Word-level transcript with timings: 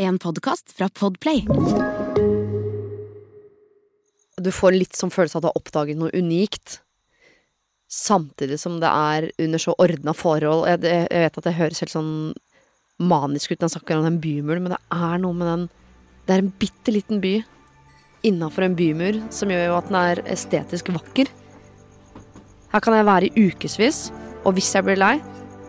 En 0.00 0.18
podkast 0.18 0.72
fra 0.72 0.86
Podplay. 0.88 1.40
Du 4.38 4.50
får 4.54 4.76
litt 4.76 4.94
sånn 4.94 5.10
følelse 5.10 5.34
av 5.34 5.40
at 5.40 5.42
du 5.42 5.48
har 5.48 5.58
oppdaget 5.58 5.98
noe 5.98 6.12
unikt. 6.14 6.76
Samtidig 7.90 8.60
som 8.62 8.76
det 8.78 8.92
er 8.92 9.26
under 9.42 9.58
så 9.58 9.74
ordna 9.82 10.14
forhold. 10.14 10.68
Jeg, 10.70 10.86
jeg 10.86 11.24
vet 11.24 11.40
at 11.42 11.48
det 11.48 11.56
høres 11.58 11.82
helt 11.82 11.94
sånn 11.96 12.14
manisk 13.02 13.50
ut 13.50 13.58
når 13.58 13.66
jeg 13.66 13.74
snakker 13.74 13.98
om 13.98 14.06
den 14.06 14.22
bymuren, 14.22 14.68
men 14.68 14.76
det 14.76 14.80
er 14.94 15.18
noe 15.24 15.34
med 15.34 15.50
den 15.50 15.66
Det 16.28 16.36
er 16.36 16.46
en 16.46 16.54
bitte 16.62 16.94
liten 16.94 17.18
by 17.24 17.34
innafor 18.30 18.68
en 18.68 18.78
bymur 18.78 19.18
som 19.34 19.50
gjør 19.50 19.66
jo 19.66 19.76
at 19.80 19.90
den 19.90 20.00
er 20.04 20.24
estetisk 20.30 20.94
vakker. 20.94 21.26
Her 22.70 22.86
kan 22.86 22.94
jeg 22.94 23.10
være 23.10 23.32
i 23.32 23.48
ukevis, 23.50 24.12
og 24.46 24.54
hvis 24.54 24.76
jeg 24.78 24.86
blir 24.86 25.02
lei, 25.02 25.16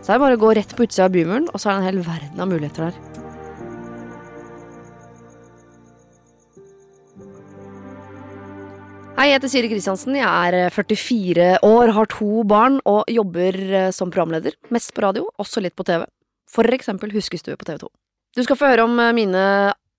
så 0.04 0.12
er 0.12 0.20
det 0.20 0.24
bare 0.28 0.38
å 0.38 0.46
gå 0.46 0.54
rett 0.54 0.78
på 0.78 0.86
utsida 0.86 1.10
av 1.10 1.18
bymuren, 1.18 1.50
og 1.50 1.58
så 1.58 1.72
er 1.72 1.80
det 1.80 1.80
en 1.80 1.90
hel 1.90 2.04
verden 2.06 2.44
av 2.46 2.54
muligheter 2.54 2.92
der. 2.92 3.09
Hei, 9.20 9.26
jeg 9.28 9.36
heter 9.36 9.50
Siri 9.52 9.68
Kristiansen. 9.68 10.14
Jeg 10.16 10.52
er 10.56 10.72
44 10.72 11.48
år, 11.68 11.90
har 11.92 12.08
to 12.08 12.40
barn 12.48 12.78
og 12.88 13.10
jobber 13.12 13.58
eh, 13.68 13.90
som 13.92 14.08
programleder. 14.08 14.54
Mest 14.72 14.94
på 14.96 15.04
radio, 15.04 15.26
også 15.36 15.60
litt 15.60 15.76
på 15.76 15.84
TV. 15.84 16.06
For 16.48 16.64
eksempel 16.72 17.12
Huskestue 17.12 17.58
på 17.60 17.68
TV 17.68 17.82
2. 17.82 17.90
Du 18.38 18.42
skal 18.46 18.56
få 18.56 18.70
høre 18.72 18.88
om 18.88 18.96
eh, 18.96 19.12
mine 19.18 19.44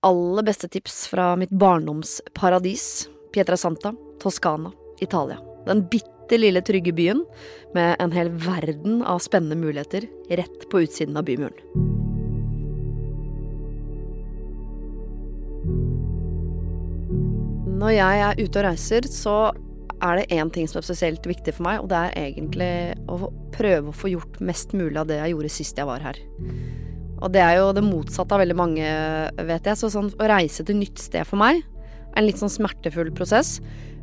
aller 0.09 0.47
beste 0.49 0.71
tips 0.73 1.03
fra 1.13 1.35
mitt 1.38 1.53
barndomsparadis, 1.53 2.88
Pietra 3.30 3.61
Santa, 3.61 3.94
Toskana, 4.25 4.73
Italia. 5.05 5.38
Den 5.69 5.85
bitte 5.94 6.41
lille 6.41 6.66
trygge 6.66 6.97
byen 6.97 7.22
med 7.77 8.02
en 8.02 8.17
hel 8.17 8.33
verden 8.41 9.03
av 9.05 9.22
spennende 9.22 9.61
muligheter 9.61 10.09
rett 10.33 10.69
på 10.73 10.81
utsiden 10.88 11.22
av 11.22 11.30
bymuren. 11.30 11.91
Når 17.81 17.95
jeg 17.95 18.22
er 18.22 18.38
ute 18.38 18.59
og 18.59 18.66
reiser, 18.67 19.08
så 19.09 19.36
er 20.05 20.19
det 20.19 20.36
én 20.38 20.50
ting 20.53 20.67
som 20.69 20.78
er 20.78 20.86
spesielt 20.86 21.25
viktig 21.25 21.55
for 21.58 21.66
meg, 21.66 21.80
og 21.81 21.89
det 21.89 21.97
er 21.97 22.28
egentlig 22.28 22.73
å 23.09 23.31
prøve 23.55 23.89
å 23.89 23.95
få 23.95 24.11
gjort 24.11 24.38
mest 24.45 24.75
mulig 24.78 25.00
av 25.02 25.09
det 25.09 25.17
jeg 25.17 25.33
gjorde 25.33 25.53
sist 25.53 25.81
jeg 25.81 25.89
var 25.89 26.05
her. 26.05 26.20
Og 27.22 27.33
det 27.33 27.42
er 27.42 27.58
jo 27.58 27.72
det 27.73 27.83
motsatte 27.86 28.38
av 28.38 28.42
veldig 28.42 28.58
mange, 28.58 28.86
vet 29.50 29.70
jeg. 29.70 29.78
Så 29.78 29.92
sånn 29.94 30.11
å 30.14 30.30
reise 30.30 30.66
til 30.66 30.78
nytt 30.78 31.02
sted 31.02 31.25
for 31.25 31.42
meg 31.42 31.61
er 31.61 32.22
en 32.22 32.28
litt 32.28 32.42
sånn 32.42 32.53
smertefull 32.53 33.11
prosess. 33.17 33.59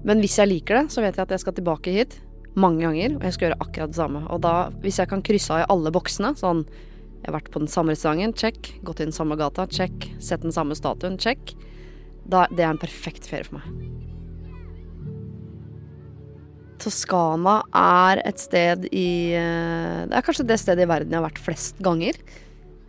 Men 0.07 0.23
hvis 0.23 0.39
jeg 0.39 0.51
liker 0.51 0.81
det, 0.81 0.85
så 0.95 1.03
vet 1.03 1.19
jeg 1.19 1.27
at 1.27 1.35
jeg 1.35 1.43
skal 1.43 1.57
tilbake 1.59 1.95
hit 1.95 2.19
mange 2.59 2.83
ganger, 2.83 3.15
og 3.19 3.27
jeg 3.27 3.35
skal 3.35 3.49
gjøre 3.49 3.61
akkurat 3.63 3.95
det 3.95 3.99
samme. 3.99 4.23
Og 4.35 4.43
da, 4.43 4.55
hvis 4.83 4.99
jeg 4.99 5.11
kan 5.11 5.23
krysse 5.27 5.55
av 5.55 5.63
i 5.63 5.71
alle 5.71 5.95
boksene, 5.95 6.35
sånn 6.39 6.67
Jeg 7.19 7.33
har 7.33 7.35
vært 7.35 7.49
på 7.51 7.59
den 7.59 7.71
samme 7.71 7.91
restauranten, 7.91 8.33
check. 8.39 8.69
Gått 8.87 9.01
i 9.03 9.07
den 9.09 9.13
samme 9.13 9.35
gata, 9.35 9.65
check. 9.67 10.07
Sett 10.23 10.45
den 10.47 10.55
samme 10.55 10.77
statuen, 10.79 11.17
check. 11.19 11.51
Da, 12.29 12.45
det 12.53 12.65
er 12.65 12.75
en 12.75 12.81
perfekt 12.81 13.29
ferie 13.29 13.47
for 13.47 13.59
meg. 13.59 13.97
Toskana 16.79 17.59
er 17.75 18.21
et 18.29 18.39
sted 18.39 18.85
i 18.95 19.35
eh, 19.35 20.05
Det 20.07 20.15
er 20.15 20.25
kanskje 20.25 20.47
det 20.47 20.61
stedet 20.63 20.85
i 20.85 20.91
verden 20.91 21.11
jeg 21.11 21.19
har 21.19 21.27
vært 21.27 21.43
flest 21.43 21.81
ganger. 21.83 22.19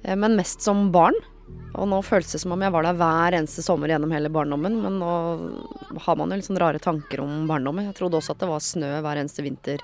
Eh, 0.04 0.16
men 0.16 0.38
mest 0.38 0.62
som 0.66 0.90
barn. 0.94 1.18
Og 1.80 1.88
nå 1.90 2.00
føles 2.06 2.32
det 2.34 2.42
som 2.42 2.54
om 2.56 2.64
jeg 2.66 2.74
var 2.74 2.86
der 2.86 2.98
hver 2.98 3.38
eneste 3.38 3.64
sommer 3.66 3.92
gjennom 3.92 4.14
hele 4.14 4.32
barndommen. 4.34 4.78
Men 4.84 5.00
nå 5.02 5.14
har 6.06 6.20
man 6.20 6.32
jo 6.32 6.40
litt 6.40 6.50
sånn 6.50 6.62
rare 6.62 6.82
tanker 6.82 7.24
om 7.24 7.48
barndommen. 7.50 7.88
Jeg 7.90 7.98
trodde 8.00 8.20
også 8.20 8.36
at 8.36 8.44
det 8.44 8.52
var 8.52 8.64
snø 8.66 8.92
hver 9.06 9.22
eneste 9.22 9.46
vinter. 9.46 9.84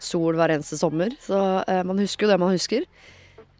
Sol 0.00 0.38
hver 0.38 0.54
eneste 0.54 0.78
sommer. 0.80 1.14
Så 1.22 1.40
eh, 1.66 1.82
man 1.86 2.00
husker 2.02 2.26
jo 2.26 2.32
det 2.32 2.40
man 2.42 2.54
husker. 2.54 2.86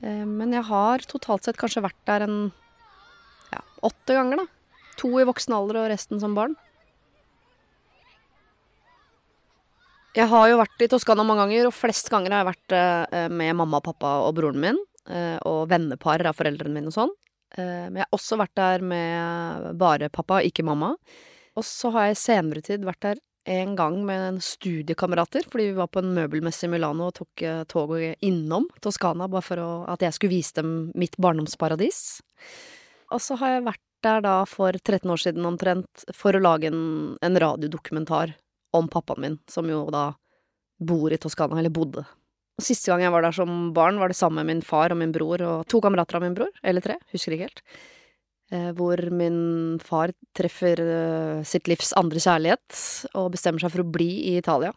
Eh, 0.02 0.24
men 0.27 0.55
jeg 0.56 0.66
har 0.70 1.06
totalt 1.11 1.46
sett 1.46 1.61
kanskje 1.61 1.84
vært 1.86 2.00
der 2.11 2.27
en 2.27 2.38
ja, 3.50 3.62
åtte 3.86 4.16
ganger, 4.18 4.44
da. 4.44 4.59
To 5.01 5.15
i 5.20 5.25
voksen 5.29 5.55
alder 5.56 5.81
og 5.81 5.89
resten 5.93 6.20
som 6.20 6.37
barn. 6.37 6.56
Jeg 10.11 10.27
har 10.27 10.48
jo 10.51 10.59
vært 10.59 10.83
i 10.83 10.89
Toskana 10.91 11.23
mange 11.23 11.45
ganger, 11.45 11.69
og 11.69 11.77
flest 11.77 12.11
ganger 12.11 12.35
har 12.35 12.42
jeg 12.42 12.51
vært 12.51 12.74
eh, 12.74 13.27
med 13.30 13.55
mamma, 13.61 13.79
pappa 13.85 14.17
og 14.27 14.35
broren 14.41 14.58
min. 14.61 14.79
Eh, 15.07 15.36
og 15.47 15.69
vennepar 15.70 16.24
av 16.27 16.36
foreldrene 16.39 16.74
mine 16.74 16.91
og 16.91 16.97
sånn. 16.97 17.13
Eh, 17.55 17.86
men 17.86 18.01
jeg 18.01 18.08
har 18.08 18.19
også 18.19 18.39
vært 18.41 18.57
der 18.58 18.85
med 18.91 19.69
bare 19.79 20.11
pappa, 20.13 20.41
ikke 20.42 20.67
mamma. 20.67 20.97
Og 21.55 21.67
så 21.67 21.92
har 21.95 22.08
jeg 22.08 22.19
i 22.19 22.23
senere 22.24 22.64
tid 22.67 22.86
vært 22.89 23.07
der 23.07 23.23
en 23.51 23.77
gang 23.79 24.01
med 24.07 24.24
en 24.27 24.41
studiekamerater, 24.45 25.47
fordi 25.51 25.70
vi 25.70 25.79
var 25.79 25.89
på 25.95 26.03
en 26.03 26.11
møbelmesse 26.19 26.67
i 26.67 26.73
Milano 26.74 27.08
og 27.08 27.14
tok 27.17 27.45
toget 27.73 28.20
innom 28.27 28.67
Toskana 28.85 29.30
bare 29.33 29.47
for 29.47 29.63
å, 29.63 29.70
at 29.91 30.05
jeg 30.05 30.14
skulle 30.14 30.35
vise 30.35 30.58
dem 30.58 30.74
mitt 30.98 31.17
barndomsparadis. 31.23 32.20
Og 33.14 33.23
så 33.24 33.39
har 33.41 33.57
jeg 33.57 33.64
vært 33.70 33.86
der 34.05 34.22
da 34.24 34.36
for 34.48 34.77
13 34.77 35.11
år 35.11 35.20
siden 35.20 35.46
omtrent 35.48 36.05
for 36.16 36.36
å 36.36 36.42
lage 36.42 36.70
en, 36.70 36.80
en 37.22 37.40
radiodokumentar 37.44 38.34
om 38.77 38.88
pappaen 38.90 39.22
min, 39.24 39.38
som 39.50 39.68
jo 39.70 39.84
da 39.92 40.11
bor 40.80 41.12
i 41.12 41.18
Toskana, 41.20 41.58
eller 41.61 41.72
bodde. 41.74 42.05
Og 42.61 42.64
Siste 42.64 42.92
gang 42.92 43.05
jeg 43.05 43.12
var 43.14 43.24
der 43.24 43.36
som 43.36 43.70
barn, 43.77 44.00
var 44.00 44.12
det 44.12 44.18
sammen 44.18 44.42
med 44.42 44.55
min 44.55 44.66
far 44.66 44.92
og 44.92 45.00
min 45.00 45.14
bror 45.14 45.42
og 45.46 45.64
to 45.70 45.80
kamerater 45.84 46.18
av 46.18 46.27
min 46.27 46.36
bror, 46.36 46.52
eller 46.62 46.84
tre, 46.84 46.98
husker 47.12 47.36
ikke 47.36 47.48
helt. 47.48 47.64
Eh, 48.50 48.70
hvor 48.77 49.00
min 49.14 49.78
far 49.84 50.12
treffer 50.36 50.82
eh, 50.82 51.42
sitt 51.46 51.70
livs 51.70 51.94
andre 51.98 52.22
kjærlighet 52.22 52.80
og 53.14 53.30
bestemmer 53.36 53.62
seg 53.62 53.74
for 53.74 53.84
å 53.84 53.92
bli 53.94 54.11
i 54.32 54.36
Italia. 54.40 54.74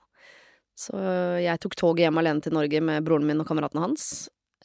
Så 0.77 0.97
jeg 1.37 1.59
tok 1.61 1.75
toget 1.77 2.07
hjem 2.07 2.17
alene 2.17 2.41
til 2.41 2.55
Norge 2.55 2.79
med 2.81 3.03
broren 3.05 3.27
min 3.27 3.41
og 3.43 3.45
kameratene 3.49 3.83
hans. 3.83 4.05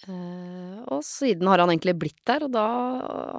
Eh, 0.06 0.78
og 0.86 1.02
siden 1.04 1.48
har 1.50 1.58
han 1.58 1.72
egentlig 1.72 1.96
blitt 1.98 2.20
der, 2.28 2.46
og 2.46 2.54
da 2.54 2.66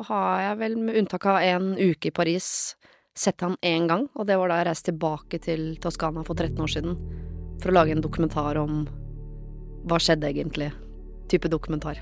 har 0.10 0.42
jeg 0.44 0.60
vel, 0.60 0.78
med 0.82 1.00
unntak 1.00 1.30
av 1.32 1.40
en 1.46 1.72
uke 1.78 2.12
i 2.12 2.16
Paris, 2.16 2.76
sett 3.16 3.42
han 3.42 3.56
én 3.66 3.88
gang, 3.88 4.08
og 4.16 4.28
det 4.28 4.38
var 4.40 4.52
da 4.52 4.60
jeg 4.60 4.70
reiste 4.70 4.92
tilbake 4.92 5.40
til 5.44 5.74
Toskana 5.82 6.24
for 6.28 6.36
13 6.36 6.60
år 6.64 6.72
siden 6.76 7.00
for 7.60 7.72
å 7.72 7.76
lage 7.76 7.96
en 7.96 8.04
dokumentar 8.04 8.60
om 8.60 8.86
hva 9.88 10.00
skjedde 10.00 10.30
egentlig? 10.30 10.70
Type 11.32 11.52
dokumentar. 11.52 12.00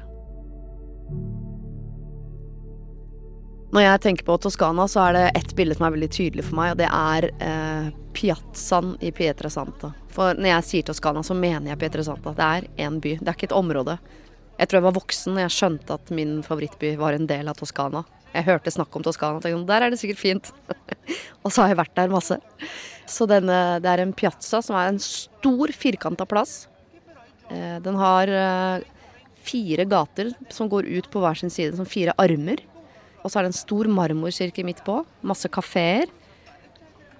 Når 3.74 3.84
jeg 3.84 4.02
tenker 4.02 4.26
på 4.26 4.38
Toskana, 4.42 4.86
så 4.88 5.02
er 5.08 5.16
det 5.18 5.24
ett 5.42 5.56
bilde 5.58 5.76
som 5.76 5.88
er 5.88 5.96
veldig 5.98 6.10
tydelig 6.14 6.46
for 6.48 6.58
meg, 6.58 6.74
og 6.74 6.80
det 6.80 6.88
er 6.88 7.28
eh, 7.44 7.90
piazzaen 8.16 8.94
i 9.04 9.12
Pietra 9.14 9.52
Santa. 9.54 9.92
For 10.14 10.38
når 10.38 10.54
jeg 10.54 10.68
sier 10.70 10.88
Toskana, 10.88 11.24
så 11.26 11.36
mener 11.38 11.74
jeg 11.74 11.82
Pietra 11.82 12.06
Santa. 12.08 12.34
Det 12.38 12.48
er 12.48 12.70
én 12.88 13.02
by, 13.04 13.18
det 13.20 13.28
er 13.28 13.36
ikke 13.36 13.50
et 13.52 13.58
område. 13.58 13.98
Jeg 14.58 14.70
tror 14.70 14.80
jeg 14.80 14.88
var 14.88 14.98
voksen 14.98 15.36
og 15.36 15.44
jeg 15.44 15.54
skjønte 15.54 15.98
at 16.00 16.14
min 16.18 16.40
favorittby 16.46 16.96
var 16.98 17.14
en 17.14 17.28
del 17.30 17.50
av 17.50 17.60
Toskana. 17.60 18.04
Jeg 18.34 18.48
hørte 18.48 18.74
snakk 18.74 18.96
om 18.98 19.06
Toskana 19.06 19.40
og 19.40 19.46
tenkte 19.46 19.70
der 19.70 19.86
er 19.86 19.94
det 19.94 20.00
sikkert 20.02 20.22
fint. 20.22 20.52
og 21.44 21.54
så 21.54 21.64
har 21.64 21.74
jeg 21.74 21.80
vært 21.82 21.96
der 21.98 22.14
masse. 22.14 22.40
Så 23.08 23.28
denne, 23.30 23.78
det 23.84 23.92
er 23.92 24.04
en 24.04 24.16
piazza 24.18 24.62
som 24.66 24.78
er 24.80 24.92
en 24.92 25.02
stor, 25.02 25.74
firkanta 25.74 26.26
plass. 26.30 26.66
Eh, 27.54 27.78
den 27.86 28.00
har 28.02 28.32
eh, 28.34 28.88
fire 29.48 29.86
gater 29.88 30.34
som 30.54 30.70
går 30.72 30.90
ut 30.90 31.10
på 31.14 31.22
hver 31.24 31.40
sin 31.40 31.54
side, 31.54 31.78
som 31.78 31.88
fire 31.88 32.16
armer. 32.20 32.64
Og 33.24 33.32
så 33.32 33.40
er 33.40 33.48
det 33.48 33.54
en 33.54 33.62
stor 33.62 33.90
marmorkirke 33.92 34.66
midt 34.66 34.84
på. 34.88 35.00
Masse 35.26 35.50
kafeer. 35.54 36.10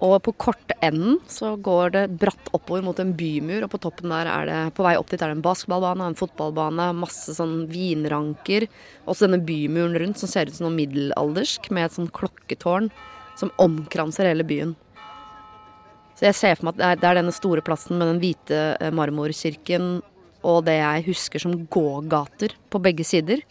Og 0.04 0.20
på 0.22 0.32
kortenden 0.38 1.16
så 1.26 1.56
går 1.58 1.94
det 1.96 2.02
bratt 2.20 2.50
oppover 2.54 2.84
mot 2.86 2.98
en 3.02 3.10
bymur, 3.18 3.64
og 3.66 3.72
på 3.72 3.80
toppen 3.82 4.12
der 4.14 4.30
er 4.30 4.46
det 4.46 4.58
På 4.78 4.84
vei 4.86 4.94
opp 4.98 5.10
dit 5.10 5.18
er 5.18 5.32
det 5.32 5.38
en 5.40 5.44
basketballbane, 5.44 6.06
en 6.06 6.18
fotballbane, 6.18 6.90
masse 6.94 7.34
sånn 7.34 7.64
vinranker. 7.72 8.68
Også 9.10 9.26
denne 9.26 9.42
bymuren 9.42 9.98
rundt 9.98 10.22
som 10.22 10.30
ser 10.30 10.46
ut 10.46 10.54
som 10.54 10.68
noe 10.68 10.76
middelaldersk, 10.76 11.70
med 11.74 11.88
et 11.88 11.96
sånn 11.98 12.12
klokketårn 12.14 12.92
som 13.38 13.50
omkranser 13.58 14.30
hele 14.30 14.46
byen. 14.46 14.76
Så 16.18 16.26
jeg 16.26 16.38
ser 16.38 16.56
for 16.58 16.68
meg 16.68 16.78
at 16.82 16.98
det 17.02 17.06
er, 17.06 17.18
denne 17.20 17.34
store 17.34 17.62
plassen 17.62 17.98
med 17.98 18.10
den 18.10 18.22
hvite 18.22 18.62
eh, 18.78 18.94
marmorkirken 18.94 20.00
og 20.46 20.64
det 20.66 20.78
jeg 20.78 21.06
husker 21.10 21.42
som 21.42 21.54
gågater 21.70 22.54
på 22.70 22.80
begge 22.82 23.06
sider. 23.06 23.42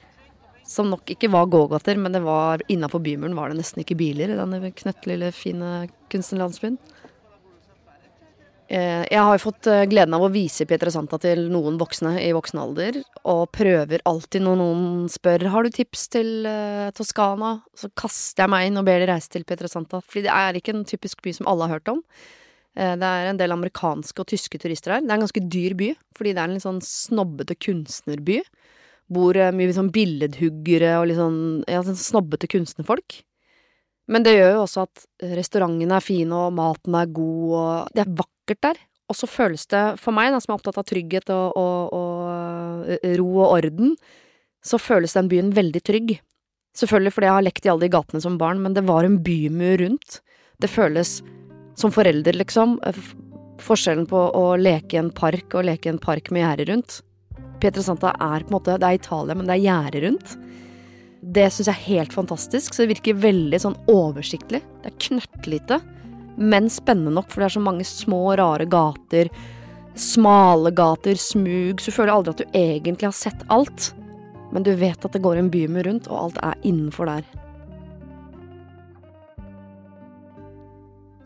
Som 0.67 0.89
nok 0.91 1.07
ikke 1.13 1.29
var 1.31 1.47
gågater, 1.47 1.95
men 1.99 2.11
det 2.11 2.21
var 2.25 2.61
innafor 2.67 2.99
bymuren 3.03 3.37
var 3.37 3.51
det 3.51 3.61
nesten 3.61 3.85
ikke 3.85 3.95
biler 3.99 4.33
i 4.33 4.39
denne 4.39 4.71
knøttlille, 4.75 5.31
fine 5.35 5.87
kunstnerlandsbyen. 6.11 6.75
Eh, 8.67 9.05
jeg 9.07 9.23
har 9.23 9.39
fått 9.39 9.67
eh, 9.71 9.85
gleden 9.87 10.11
av 10.17 10.25
å 10.25 10.31
vise 10.31 10.65
Pietrasanta 10.67 11.15
til 11.23 11.45
noen 11.53 11.77
voksne 11.79 12.17
i 12.19 12.33
voksen 12.35 12.59
alder, 12.59 12.97
og 13.23 13.45
prøver 13.55 14.03
alltid 14.09 14.43
når 14.43 14.59
noen 14.59 14.89
spør 15.11 15.45
har 15.53 15.63
du 15.63 15.71
tips 15.71 16.03
til 16.11 16.43
uh, 16.43 16.89
Toskana, 16.95 17.53
så 17.79 17.87
kaster 17.95 18.43
jeg 18.43 18.51
meg 18.51 18.67
inn 18.67 18.81
og 18.81 18.83
ber 18.89 18.99
de 18.99 19.07
reise 19.07 19.31
til 19.31 19.47
Pietrasanta. 19.47 20.01
Fordi 20.03 20.25
det 20.27 20.35
er 20.35 20.59
ikke 20.59 20.75
en 20.75 20.83
typisk 20.89 21.23
by 21.23 21.37
som 21.39 21.47
alle 21.47 21.69
har 21.69 21.77
hørt 21.77 21.93
om. 21.95 22.03
Det 22.77 23.07
er 23.09 23.25
en 23.25 23.39
del 23.39 23.49
amerikanske 23.55 24.21
og 24.21 24.27
tyske 24.29 24.59
turister 24.61 24.93
her. 24.93 24.99
Det 25.01 25.09
er 25.09 25.15
en 25.15 25.23
ganske 25.23 25.41
dyr 25.49 25.73
by, 25.79 25.87
fordi 26.13 26.35
det 26.35 26.43
er 26.43 26.51
en 26.51 26.53
litt 26.53 26.65
sånn 26.65 26.83
snobbete 26.85 27.55
kunstnerby. 27.57 28.43
Bor 29.13 29.37
mye 29.55 29.75
sånn 29.75 29.93
billedhuggere 29.95 30.97
og 30.99 31.07
litt 31.07 31.19
sånn, 31.19 31.39
ja, 31.69 31.79
sånn 31.85 31.99
snobbete 31.99 32.49
kunstnerfolk. 32.51 33.21
Men 34.11 34.23
det 34.23 34.37
gjør 34.37 34.53
jo 34.53 34.61
også 34.63 34.85
at 34.87 35.05
restaurantene 35.35 35.97
er 35.97 36.03
fine, 36.03 36.35
og 36.35 36.55
maten 36.55 36.95
er 36.95 37.09
god, 37.11 37.47
og 37.59 37.95
det 37.95 38.03
er 38.03 38.13
vakkert 38.21 38.61
der. 38.63 38.79
Og 39.07 39.15
så 39.15 39.27
føles 39.31 39.63
det, 39.71 39.83
for 40.03 40.15
meg 40.15 40.33
da, 40.33 40.39
som 40.43 40.53
er 40.53 40.59
opptatt 40.59 40.79
av 40.79 40.87
trygghet 40.87 41.31
og, 41.31 41.55
og, 41.55 41.95
og 41.95 43.11
ro 43.19 43.27
og 43.37 43.51
orden, 43.55 43.95
så 44.63 44.79
føles 44.79 45.15
den 45.15 45.29
byen 45.31 45.53
veldig 45.55 45.83
trygg. 45.87 46.17
Selvfølgelig 46.77 47.13
fordi 47.15 47.29
jeg 47.29 47.37
har 47.37 47.45
lekt 47.45 47.67
i 47.67 47.71
alle 47.71 47.87
de 47.87 47.93
gatene 47.95 48.21
som 48.23 48.37
barn, 48.39 48.59
men 48.63 48.75
det 48.75 48.85
var 48.87 49.07
en 49.07 49.19
bymur 49.23 49.79
rundt. 49.81 50.19
Det 50.61 50.69
føles 50.71 51.21
som 51.79 51.93
forelder, 51.93 52.35
liksom. 52.37 52.77
Forskjellen 53.63 54.07
på 54.09 54.19
å 54.37 54.45
leke 54.59 54.97
i 54.97 55.01
en 55.01 55.11
park 55.15 55.55
og 55.55 55.67
leke 55.69 55.89
i 55.89 55.93
en 55.95 56.01
park 56.01 56.31
med 56.31 56.43
gjerde 56.43 56.67
rundt. 56.71 56.99
Pietrasanta 57.61 58.13
er 58.13 58.45
på 58.45 58.51
en 58.51 58.57
måte 58.57 58.77
Det 58.77 58.87
er 58.87 58.99
Italia, 58.99 59.35
men 59.35 59.49
det 59.49 59.57
er 59.57 59.65
gjerde 59.65 60.03
rundt. 60.05 60.35
Det 61.21 61.47
syns 61.51 61.67
jeg 61.67 61.73
er 61.73 61.87
helt 61.87 62.13
fantastisk, 62.13 62.73
så 62.73 62.83
det 62.83 62.93
virker 62.95 63.21
veldig 63.21 63.59
sånn 63.63 63.77
oversiktlig. 63.91 64.61
Det 64.83 64.91
er 64.91 64.99
knøttlite, 65.07 65.79
men 66.37 66.69
spennende 66.71 67.15
nok, 67.17 67.31
for 67.31 67.41
det 67.41 67.49
er 67.49 67.55
så 67.57 67.63
mange 67.65 67.87
små, 67.87 68.21
rare 68.37 68.67
gater. 68.69 69.31
Smale 69.97 70.71
gater, 70.77 71.17
smug, 71.17 71.81
så 71.81 71.89
du 71.89 71.95
føler 71.95 72.13
aldri 72.13 72.35
at 72.35 72.43
du 72.43 72.59
egentlig 72.61 73.09
har 73.09 73.17
sett 73.17 73.41
alt. 73.53 73.91
Men 74.53 74.63
du 74.63 74.71
vet 74.77 75.03
at 75.03 75.17
det 75.17 75.23
går 75.25 75.41
en 75.41 75.51
by 75.51 75.65
med 75.73 75.89
rundt, 75.89 76.07
og 76.11 76.27
alt 76.27 76.41
er 76.45 76.61
innenfor 76.69 77.09
der. 77.09 77.25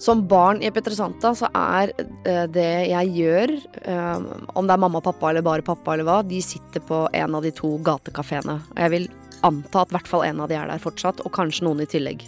Som 0.01 0.23
barn 0.27 0.63
i 0.65 0.71
Petrosanta 0.73 1.29
så 1.37 1.45
er 1.53 1.91
eh, 2.25 2.45
det 2.49 2.69
jeg 2.89 3.11
gjør, 3.19 3.51
eh, 3.85 4.23
om 4.57 4.65
det 4.65 4.73
er 4.73 4.81
mamma 4.81 4.97
og 4.97 5.05
pappa 5.05 5.29
eller 5.29 5.45
bare 5.45 5.65
pappa 5.65 5.93
eller 5.93 6.07
hva, 6.07 6.15
de 6.25 6.39
sitter 6.41 6.81
på 6.87 7.03
en 7.13 7.37
av 7.37 7.45
de 7.45 7.51
to 7.53 7.75
gatekafeene. 7.85 8.55
Og 8.73 8.79
jeg 8.81 8.93
vil 8.95 9.05
anta 9.45 9.83
at 9.83 9.93
i 9.93 9.97
hvert 9.99 10.09
fall 10.09 10.25
en 10.25 10.41
av 10.41 10.49
de 10.49 10.57
er 10.57 10.71
der 10.71 10.81
fortsatt, 10.81 11.21
og 11.21 11.35
kanskje 11.35 11.67
noen 11.67 11.85
i 11.85 11.89
tillegg. 11.89 12.25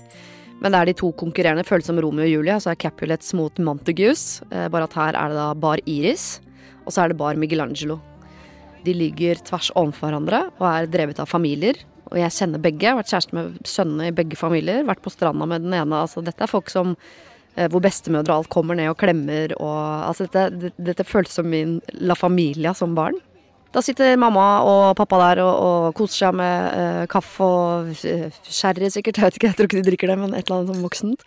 Men 0.62 0.70
det 0.70 0.84
er 0.84 0.92
de 0.92 0.96
to 1.02 1.10
konkurrerende, 1.18 1.66
føles 1.66 1.90
som 1.90 1.98
Romeo 2.06 2.28
og 2.28 2.30
Julie, 2.30 2.60
så 2.62 2.76
er 2.76 2.80
Capulets 2.86 3.34
mot 3.40 3.58
Montagues. 3.58 4.44
Eh, 4.52 4.70
bare 4.70 4.86
at 4.86 5.00
her 5.02 5.18
er 5.18 5.34
det 5.34 5.42
da 5.42 5.50
Bar 5.66 5.82
Iris, 5.90 6.28
og 6.86 6.94
så 6.94 7.08
er 7.08 7.10
det 7.10 7.20
Bar 7.24 7.42
Michelangelo. 7.42 7.98
De 8.86 8.94
ligger 8.94 9.42
tvers 9.50 9.74
overfor 9.74 10.12
hverandre 10.12 10.46
og 10.60 10.70
er 10.70 10.94
drevet 10.94 11.26
av 11.26 11.34
familier. 11.34 11.82
Og 12.12 12.22
jeg 12.22 12.38
kjenner 12.38 12.62
begge. 12.62 12.86
Jeg 12.86 12.94
har 12.94 13.02
vært 13.02 13.14
kjæreste 13.16 13.38
med 13.40 13.62
sønnene 13.66 14.12
i 14.12 14.16
begge 14.16 14.38
familier. 14.38 14.86
Vært 14.86 15.02
på 15.02 15.10
stranda 15.10 15.48
med 15.50 15.66
den 15.66 15.74
ene. 15.74 16.06
Altså, 16.06 16.22
dette 16.22 16.46
er 16.46 16.52
folk 16.52 16.70
som 16.70 16.94
hvor 17.54 17.84
bestemødre 17.84 18.34
og 18.34 18.44
alt 18.44 18.50
kommer 18.54 18.78
ned 18.80 18.90
og 18.90 18.98
klemmer 18.98 19.52
og 19.60 20.08
Altså, 20.08 20.26
dette, 20.26 20.72
dette, 20.82 21.06
føltes 21.06 21.38
som 21.38 21.46
min 21.50 21.76
La 22.02 22.16
Familia 22.18 22.74
som 22.74 22.96
barn. 22.98 23.20
Da 23.74 23.82
sitter 23.82 24.18
mamma 24.18 24.48
og 24.66 24.96
pappa 24.98 25.20
der 25.22 25.42
og, 25.44 25.54
og 25.54 25.96
koser 25.98 26.28
seg 26.28 26.36
med 26.38 26.78
uh, 26.78 27.04
kaffe 27.10 27.46
og 27.46 27.92
uh, 27.94 28.42
sikkert. 28.44 29.18
Jeg 29.18 29.26
vet 29.26 29.38
ikke, 29.38 29.52
jeg 29.52 29.58
tror 29.58 29.70
ikke 29.70 29.80
de 29.80 29.86
drikker 29.88 30.14
det, 30.14 30.18
men 30.22 30.34
et 30.34 30.46
eller 30.46 30.60
annet 30.62 30.74
som 30.74 30.86
voksent. 30.86 31.26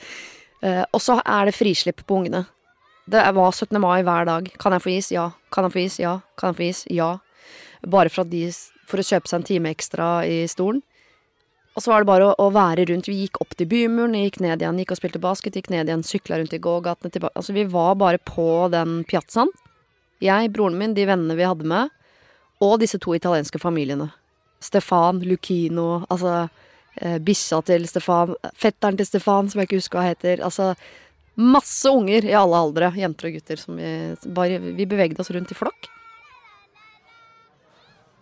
Uh, 0.63 0.85
og 0.93 1.03
så 1.03 1.21
er 1.23 1.47
det 1.47 1.57
frislipp 1.59 2.03
på 2.07 2.21
ungene. 2.23 2.45
Det 3.07 3.23
var 3.35 3.51
17. 3.53 3.81
mai 3.83 4.03
hver 4.03 4.27
dag. 4.27 4.51
Kan 4.63 4.75
jeg 4.75 4.83
få 4.83 4.95
is? 4.95 5.13
Ja. 5.15 5.31
Kan 5.55 5.67
jeg 5.67 5.75
få 5.75 5.83
is? 5.87 6.01
Ja. 6.03 6.19
Kan 6.39 6.55
jeg 6.55 6.59
få 6.59 6.69
is? 6.71 6.85
Ja 6.91 7.17
bare 7.87 8.11
for, 8.13 8.29
de, 8.29 8.49
for 8.89 9.01
å 9.01 9.07
kjøpe 9.07 9.31
seg 9.31 9.41
en 9.41 9.49
time 9.51 9.73
ekstra 9.75 10.11
i 10.27 10.45
stolen. 10.51 10.83
Og 11.77 11.85
så 11.85 11.93
var 11.93 12.03
det 12.03 12.09
bare 12.09 12.31
å, 12.31 12.35
å, 12.41 12.49
være 12.55 12.87
rundt. 12.89 13.09
Vi 13.11 13.19
gikk 13.21 13.43
opp 13.45 13.53
til 13.57 13.69
bymuren, 13.69 14.17
gikk 14.17 14.41
ned 14.41 14.63
igjen, 14.65 14.79
gikk 14.81 14.95
og 14.95 15.01
spilte 15.01 15.21
basket, 15.21 15.59
gikk 15.59 15.69
ned 15.73 15.91
igjen, 15.91 16.05
sykla 16.07 16.39
rundt 16.41 16.55
i 16.57 16.61
gågatene 16.63 17.13
tilbake 17.13 17.37
Altså, 17.37 17.53
vi 17.53 17.67
var 17.69 17.99
bare 18.01 18.21
på 18.25 18.49
den 18.73 19.03
piazzaen. 19.09 19.53
Jeg, 20.25 20.53
broren 20.57 20.79
min, 20.81 20.95
de 20.97 21.05
vennene 21.05 21.37
vi 21.37 21.45
hadde 21.45 21.69
med, 21.69 21.93
og 22.65 22.79
disse 22.81 22.97
to 23.03 23.13
italienske 23.13 23.61
familiene. 23.61 24.09
Stefan, 24.65 25.21
Lucchino, 25.29 26.07
altså 26.09 26.47
eh, 26.97 27.19
bikkja 27.21 27.61
til 27.69 27.85
Stefan, 27.91 28.33
fetteren 28.57 28.97
til 28.97 29.11
Stefan, 29.11 29.51
som 29.53 29.61
jeg 29.61 29.69
ikke 29.69 29.83
husker 29.83 30.01
hva 30.01 30.07
heter. 30.15 30.41
Altså 30.41 30.73
masse 31.37 31.93
unger 31.93 32.25
i 32.25 32.33
alle 32.41 32.57
aldre, 32.57 32.89
jenter 32.97 33.29
og 33.29 33.37
gutter, 33.37 33.61
som 33.61 33.77
vi 33.77 33.93
bare 34.33 34.73
Vi 34.73 34.89
bevegde 34.89 35.21
oss 35.21 35.35
rundt 35.37 35.53
i 35.53 35.59
flokk. 35.59 35.91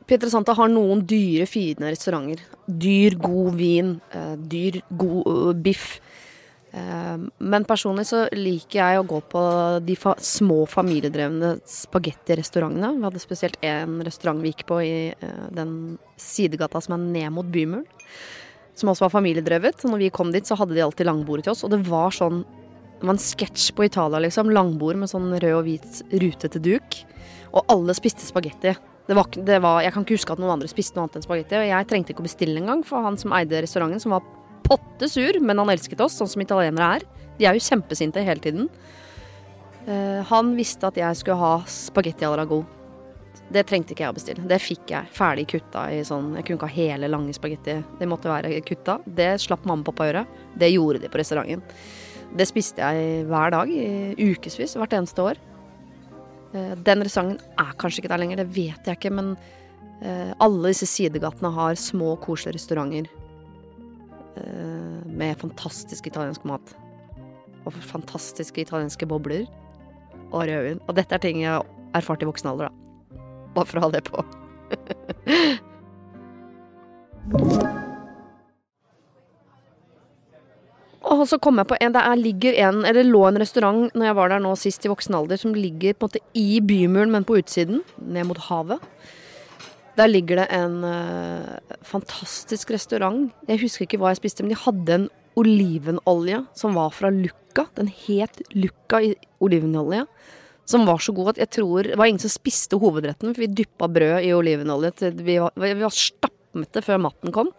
Pietrasanta 0.04 0.52
har 0.58 0.68
noen 0.68 1.00
dyre, 1.08 1.46
fine 1.48 1.88
restauranter. 1.88 2.42
Dyr, 2.68 3.16
god 3.20 3.54
vin. 3.56 3.94
Eh, 4.12 4.34
dyr, 4.36 4.82
god 5.00 5.62
biff. 5.64 5.94
Eh, 6.74 7.16
men 7.38 7.64
personlig 7.64 8.04
så 8.10 8.24
liker 8.34 8.80
jeg 8.80 9.00
å 9.00 9.06
gå 9.08 9.22
på 9.32 9.42
de 9.86 9.96
fa 9.96 10.12
små 10.20 10.64
familiedrevne 10.68 11.54
spagettirestaurantene. 11.70 12.92
Vi 12.98 13.08
hadde 13.08 13.22
spesielt 13.22 13.56
én 13.64 13.96
restaurant 14.04 14.44
vi 14.44 14.52
gikk 14.52 14.66
på 14.68 14.80
i 14.84 14.94
uh, 15.14 15.46
den 15.54 15.96
sidegata 16.20 16.82
som 16.84 16.98
er 16.98 17.04
ned 17.04 17.32
mot 17.36 17.48
bymuren. 17.48 17.86
Som 18.74 18.90
også 18.90 19.06
var 19.06 19.14
familiedrevet. 19.14 19.86
Når 19.86 20.02
vi 20.02 20.12
kom 20.12 20.34
dit, 20.34 20.44
så 20.44 20.58
hadde 20.58 20.74
de 20.76 20.82
alltid 20.84 21.06
langbordet 21.08 21.46
til 21.46 21.54
oss. 21.54 21.62
Og 21.64 21.72
det 21.72 21.84
var 21.88 22.12
sånn 22.12 22.42
Det 22.94 23.08
var 23.08 23.16
en 23.16 23.20
sketsj 23.20 23.72
på 23.76 23.84
Italia, 23.84 24.20
liksom. 24.22 24.52
Langbord 24.54 24.96
med 24.96 25.10
sånn 25.10 25.32
rød 25.32 25.54
og 25.58 25.64
hvit 25.66 26.02
rutete 26.22 26.60
duk. 26.62 26.98
Og 27.52 27.72
alle 27.72 27.94
spiste 27.96 28.24
spagetti. 28.24 28.74
Det 29.04 29.16
var, 29.16 29.28
det 29.36 29.58
var, 29.60 29.82
jeg 29.84 29.92
kan 29.92 30.04
ikke 30.06 30.16
huske 30.16 30.32
at 30.32 30.40
noen 30.40 30.54
andre 30.54 30.68
spiste 30.70 30.96
noe 30.96 31.04
annet 31.04 31.18
enn 31.18 31.26
spagetti. 31.26 31.58
Og 31.60 31.66
jeg 31.68 31.88
trengte 31.90 32.14
ikke 32.14 32.24
å 32.24 32.28
bestille 32.28 32.60
engang, 32.60 32.84
for 32.88 33.04
han 33.04 33.18
som 33.20 33.34
eide 33.36 33.60
restauranten, 33.60 34.00
som 34.00 34.14
var 34.16 34.24
potte 34.64 35.08
sur, 35.12 35.36
men 35.44 35.60
han 35.60 35.72
elsket 35.74 36.00
oss, 36.00 36.16
sånn 36.16 36.30
som 36.30 36.44
italienere 36.44 36.94
er. 36.96 37.04
De 37.36 37.48
er 37.48 37.58
jo 37.58 37.66
kjempesinte 37.66 38.22
hele 38.24 38.40
tiden. 38.40 38.70
Uh, 39.84 40.24
han 40.30 40.54
visste 40.56 40.88
at 40.88 40.96
jeg 40.96 41.20
skulle 41.20 41.36
ha 41.42 41.58
spagetti 41.68 42.24
la 42.24 42.38
ragout. 42.40 42.80
Det 43.52 43.66
trengte 43.68 43.92
ikke 43.92 44.06
jeg 44.06 44.14
å 44.14 44.16
bestille. 44.16 44.46
Det 44.48 44.56
fikk 44.62 44.94
jeg 44.94 45.10
ferdig 45.12 45.44
kutta 45.50 45.82
i 45.92 45.98
sånn 46.06 46.30
Jeg 46.38 46.46
kunne 46.46 46.56
ikke 46.56 46.68
ha 46.70 46.76
hele 46.78 47.10
lange 47.12 47.34
spagetti. 47.36 47.74
Det 47.98 48.08
måtte 48.08 48.32
være 48.32 48.56
kutta. 48.64 48.96
Det 49.04 49.34
slapp 49.42 49.66
mamma 49.68 49.84
og 49.84 49.90
pappa 49.90 50.06
gjøre. 50.08 50.22
Det 50.56 50.70
gjorde 50.72 51.02
de 51.02 51.10
på 51.12 51.20
restauranten. 51.20 51.60
Det 52.34 52.46
spiste 52.48 52.80
jeg 52.80 53.26
hver 53.28 53.52
dag 53.52 53.68
i 53.70 54.14
ukevis 54.32 54.78
hvert 54.80 54.96
eneste 54.96 55.28
år. 55.28 55.42
Eh, 56.54 56.74
den 56.86 57.02
restauranten 57.02 57.42
er 57.58 57.74
kanskje 57.80 58.02
ikke 58.02 58.12
der 58.12 58.22
lenger, 58.22 58.42
det 58.42 58.54
vet 58.54 58.86
jeg 58.86 58.98
ikke, 58.98 59.12
men 59.14 59.34
eh, 60.00 60.30
alle 60.38 60.70
disse 60.70 60.86
sidegatene 60.90 61.50
har 61.56 61.74
små, 61.80 62.14
koselige 62.22 62.58
restauranter 62.60 63.10
eh, 64.38 65.00
med 65.10 65.40
fantastisk 65.42 66.06
italiensk 66.10 66.46
mat. 66.48 66.74
Og 67.64 67.74
fantastiske 67.82 68.60
italienske 68.62 69.08
bobler 69.08 69.46
og 70.30 70.44
rødvin. 70.46 70.82
Og 70.86 70.92
dette 70.98 71.16
er 71.16 71.22
ting 71.22 71.42
jeg 71.42 71.52
har 71.56 71.66
erfart 71.96 72.22
i 72.22 72.28
voksen 72.28 72.52
alder, 72.52 72.68
da. 72.68 72.74
Bare 73.54 73.70
for 73.70 73.78
å 73.80 73.86
ha 73.86 73.90
det 73.94 74.04
på. 74.10 74.18
Og 81.04 81.26
så 81.28 81.36
kom 81.42 81.60
jeg 81.60 81.68
på 81.68 81.76
en 81.80 81.94
Det 81.94 82.00
er, 82.00 82.20
ligger 82.20 82.60
en, 82.68 82.84
eller 82.88 83.04
lå 83.06 83.24
en 83.28 83.40
restaurant 83.40 83.90
når 83.92 84.08
jeg 84.08 84.16
var 84.18 84.32
der 84.32 84.42
nå 84.44 84.54
sist 84.56 84.86
i 84.86 84.92
voksen 84.92 85.16
alder, 85.18 85.40
som 85.40 85.56
ligger 85.56 85.96
på 85.96 86.06
en 86.06 86.12
måte 86.12 86.22
i 86.38 86.60
bymuren, 86.64 87.12
men 87.12 87.26
på 87.28 87.36
utsiden, 87.40 87.82
ned 88.00 88.28
mot 88.30 88.40
havet. 88.48 88.80
Der 89.98 90.10
ligger 90.10 90.40
det 90.42 90.46
en 90.56 90.80
uh, 90.82 91.76
fantastisk 91.86 92.72
restaurant. 92.74 93.28
Jeg 93.46 93.62
husker 93.62 93.86
ikke 93.86 94.00
hva 94.02 94.10
jeg 94.14 94.22
spiste, 94.24 94.42
men 94.42 94.54
de 94.54 94.62
hadde 94.64 94.96
en 94.96 95.10
olivenolje 95.38 96.40
som 96.58 96.74
var 96.78 96.90
fra 96.96 97.12
Lucca. 97.14 97.68
Den 97.78 97.92
het 97.92 98.42
Lucca 98.56 99.02
i 99.04 99.14
olivenolje. 99.44 100.06
Som 100.66 100.86
var 100.88 101.02
så 101.04 101.12
god 101.12 101.34
at 101.34 101.42
jeg 101.42 101.50
tror 101.58 101.84
Det 101.84 101.96
var 102.00 102.08
ingen 102.08 102.22
som 102.22 102.32
spiste 102.32 102.78
hovedretten, 102.80 103.34
for 103.34 103.44
vi 103.44 103.52
dyppa 103.52 103.84
brød 103.92 104.24
i 104.24 104.32
olivenolje 104.32 104.94
til 104.96 105.18
vi 105.20 105.36
var, 105.42 105.52
vi 105.60 105.74
var 105.76 105.92
stappmette 105.92 106.82
før 106.82 107.02
maten 107.04 107.34
kom. 107.34 107.50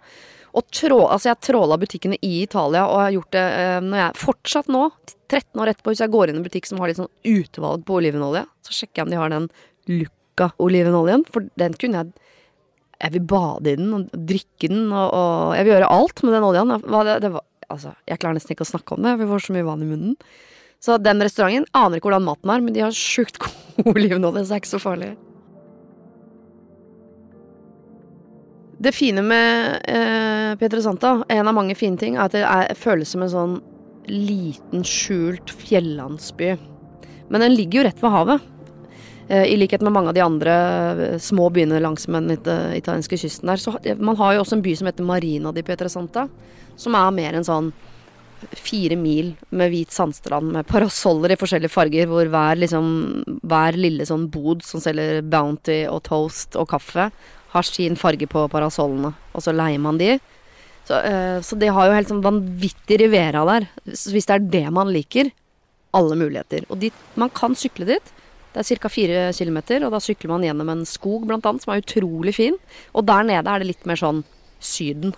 Og 0.55 0.63
trå, 0.71 0.99
altså 1.11 1.31
jeg 1.33 1.41
tråla 1.49 1.77
butikkene 1.79 2.17
i 2.23 2.45
Italia, 2.45 2.85
og 2.87 2.99
jeg 2.99 3.05
har 3.05 3.15
gjort 3.17 3.33
det 3.35 3.45
eh, 3.59 3.79
når 3.83 3.99
jeg 3.99 4.19
fortsatt 4.21 4.69
nå, 4.71 4.83
13 5.27 5.61
år 5.61 5.71
etterpå, 5.71 5.91
hvis 5.91 6.03
jeg 6.05 6.13
går 6.13 6.31
inn 6.31 6.37
i 6.37 6.41
en 6.41 6.45
butikk 6.45 6.69
som 6.69 6.79
har 6.79 6.91
litt 6.91 6.99
sånn 7.01 7.11
utvalg 7.27 7.83
på 7.87 7.97
olivenolje, 7.99 8.45
så 8.63 8.77
sjekker 8.77 9.01
jeg 9.01 9.07
om 9.07 9.11
de 9.11 9.19
har 9.19 9.33
den 9.33 9.49
Lucca-olivenoljen, 9.91 11.25
for 11.31 11.49
den 11.59 11.75
kunne 11.81 12.03
jeg 12.03 12.31
Jeg 12.95 13.11
vil 13.11 13.25
bade 13.27 13.67
i 13.67 13.75
den 13.75 13.89
og 13.91 14.11
drikke 14.15 14.69
den, 14.71 14.85
og, 14.95 15.09
og 15.11 15.55
jeg 15.57 15.65
vil 15.65 15.73
gjøre 15.73 15.89
alt 15.91 16.21
med 16.23 16.31
den 16.31 16.45
oljen. 16.47 16.69
Det, 16.79 17.15
det 17.25 17.31
altså, 17.67 17.91
jeg 18.07 18.21
klarer 18.21 18.37
nesten 18.37 18.55
ikke 18.55 18.63
å 18.63 18.69
snakke 18.69 18.95
om 18.95 19.03
det, 19.03 19.17
vi 19.19 19.27
får 19.27 19.43
så 19.43 19.55
mye 19.55 19.65
vann 19.67 19.83
i 19.83 19.89
munnen. 19.89 20.13
Så 20.79 20.95
den 21.03 21.19
restauranten 21.19 21.67
aner 21.75 21.99
ikke 21.99 22.07
hvordan 22.07 22.23
maten 22.23 22.53
er, 22.53 22.63
men 22.63 22.71
de 22.71 22.85
har 22.85 22.95
sjukt 22.95 23.41
god 23.43 23.91
olivenolje, 23.97 24.45
så 24.45 24.53
det 24.53 24.55
er 24.55 24.63
ikke 24.63 24.71
så 24.77 24.83
farlig. 24.85 25.11
Det 28.77 28.91
fine 28.91 29.21
med 29.23 29.79
eh, 29.87 30.55
Pietrasanta, 30.59 31.23
en 31.29 31.47
av 31.47 31.55
mange 31.55 31.75
fine 31.75 31.97
ting, 31.97 32.17
er 32.17 32.25
at 32.25 32.35
det 32.35 32.43
er, 32.43 32.73
føles 32.75 33.13
som 33.13 33.23
en 33.23 33.31
sånn 33.31 33.55
liten, 34.11 34.83
skjult 34.85 35.53
fjellandsby. 35.63 36.55
Men 37.31 37.45
den 37.45 37.55
ligger 37.55 37.81
jo 37.81 37.85
rett 37.87 38.03
ved 38.03 38.13
havet. 38.13 38.51
Eh, 39.27 39.47
I 39.53 39.57
likhet 39.57 39.81
med 39.81 39.95
mange 39.95 40.11
av 40.11 40.17
de 40.17 40.25
andre 40.25 40.53
eh, 41.07 41.17
små 41.23 41.47
byene 41.55 41.79
langs 41.81 42.07
med 42.11 42.27
den 42.27 42.75
italienske 42.75 43.17
kysten 43.17 43.49
der. 43.49 43.63
Så 43.63 43.77
man 43.97 44.19
har 44.19 44.35
jo 44.35 44.43
også 44.43 44.59
en 44.59 44.65
by 44.65 44.75
som 44.77 44.91
heter 44.91 45.07
Marina 45.07 45.55
di 45.55 45.63
Pietrasanta, 45.65 46.27
som 46.75 46.99
er 46.99 47.15
mer 47.15 47.39
en 47.39 47.47
sånn 47.47 47.71
fire 48.59 48.97
mil 48.99 49.31
med 49.55 49.71
hvit 49.71 49.95
sandstrand 49.95 50.51
med 50.53 50.67
parasoller 50.69 51.33
i 51.33 51.39
forskjellige 51.39 51.71
farger, 51.71 52.09
hvor 52.11 52.27
hver, 52.29 52.59
liksom, 52.59 52.91
hver 53.47 53.79
lille 53.79 54.05
sånn 54.05 54.27
bod 54.29 54.61
som 54.67 54.83
selger 54.83 55.23
Bounty 55.23 55.85
og 55.89 56.03
Toast 56.05 56.59
og 56.59 56.67
kaffe, 56.75 57.07
har 57.55 57.67
sin 57.67 57.97
farge 57.99 58.27
på 58.29 58.45
parasollene, 58.51 59.13
og 59.33 59.43
så 59.43 59.53
leier 59.55 59.81
man 59.81 59.99
de. 60.01 60.17
Så, 60.85 60.99
uh, 60.99 61.39
så 61.41 61.57
de 61.57 61.71
har 61.73 61.87
jo 61.87 61.95
helt 61.97 62.11
sånn 62.11 62.25
vanvittig 62.25 62.99
Rivera 63.01 63.45
der. 63.49 63.69
Hvis 63.87 64.29
det 64.29 64.37
er 64.37 64.45
det 64.59 64.67
man 64.75 64.91
liker, 64.93 65.31
alle 65.95 66.17
muligheter. 66.19 66.67
Og 66.69 66.81
dit, 66.83 67.03
man 67.15 67.31
kan 67.33 67.55
sykle 67.57 67.87
dit. 67.87 68.13
Det 68.55 68.63
er 68.63 68.79
ca. 68.79 68.91
fire 68.91 69.21
kilometer, 69.35 69.83
og 69.83 69.91
da 69.95 69.99
sykler 70.03 70.31
man 70.31 70.43
gjennom 70.45 70.69
en 70.71 70.85
skog 70.87 71.25
blant 71.27 71.45
annet, 71.47 71.63
som 71.65 71.73
er 71.73 71.83
utrolig 71.83 72.35
fin. 72.37 72.55
Og 72.95 73.07
der 73.07 73.25
nede 73.27 73.51
er 73.51 73.63
det 73.63 73.71
litt 73.73 73.87
mer 73.87 73.99
sånn 73.99 74.23
Syden. 74.63 75.11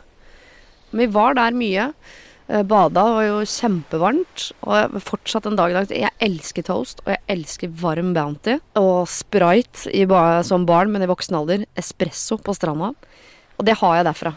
Men 0.89 1.03
vi 1.03 1.13
var 1.13 1.37
der 1.37 1.55
mye. 1.55 1.91
Eh, 2.47 2.63
bada 2.63 3.03
var 3.11 3.25
jo 3.25 3.39
kjempevarmt. 3.43 4.51
Og 4.63 4.97
fortsatt 5.03 5.49
en 5.49 5.57
dag 5.59 5.71
i 5.71 5.77
dag 5.77 5.91
Jeg 5.91 6.11
elsker 6.23 6.63
toast, 6.63 7.01
og 7.05 7.11
jeg 7.11 7.23
elsker 7.27 7.69
varm 7.69 8.13
Bounty. 8.15 8.57
Og 8.79 9.07
Sprite 9.07 9.91
i 9.91 10.05
som 10.43 10.65
barn, 10.65 10.91
men 10.91 11.03
i 11.03 11.11
voksen 11.11 11.35
alder. 11.35 11.65
Espresso 11.75 12.37
på 12.37 12.55
stranda. 12.55 12.93
Og 13.57 13.65
det 13.65 13.77
har 13.77 13.97
jeg 13.97 14.05
derfra. 14.05 14.35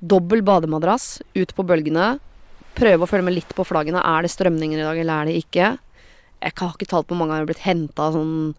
Dobbel 0.00 0.42
bademadrass, 0.42 1.20
ut 1.34 1.54
på 1.54 1.66
bølgene. 1.66 2.18
Prøve 2.78 3.02
å 3.02 3.10
følge 3.10 3.24
med 3.24 3.34
litt 3.34 3.54
på 3.54 3.66
flaggene. 3.66 4.00
Er 4.00 4.22
det 4.22 4.30
strømninger 4.30 4.78
i 4.78 4.86
dag, 4.86 4.98
eller 4.98 5.22
er 5.22 5.24
det 5.26 5.42
ikke? 5.42 5.78
Jeg 6.38 6.52
har 6.54 6.74
ikke 6.76 6.86
talt 6.86 7.08
på 7.08 7.16
mange 7.18 7.34
ganger 7.34 7.42
jeg 7.42 7.46
har 7.46 7.52
blitt 7.52 7.66
henta 7.66 8.12
sånn 8.14 8.54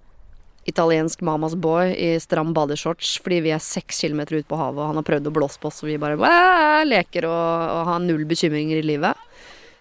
italiensk 0.70 1.22
mamas 1.26 1.56
boy 1.60 1.94
i 1.94 2.12
stram 2.22 2.54
badeshorts 2.56 3.18
fordi 3.24 3.42
vi 3.48 3.54
er 3.56 3.64
seks 3.64 4.02
kilometer 4.04 4.40
ute 4.40 4.50
på 4.50 4.60
havet, 4.60 4.82
og 4.82 4.92
han 4.92 5.00
har 5.00 5.08
prøvd 5.08 5.30
å 5.30 5.34
blåse 5.36 5.62
på 5.62 5.72
oss, 5.72 5.82
og 5.84 5.90
vi 5.90 5.98
bare 6.02 6.84
leker 6.88 7.28
og, 7.30 7.40
og, 7.40 7.82
har 7.90 8.04
null 8.06 8.26
bekymringer 8.30 8.82
i 8.82 8.86
livet. 8.86 9.26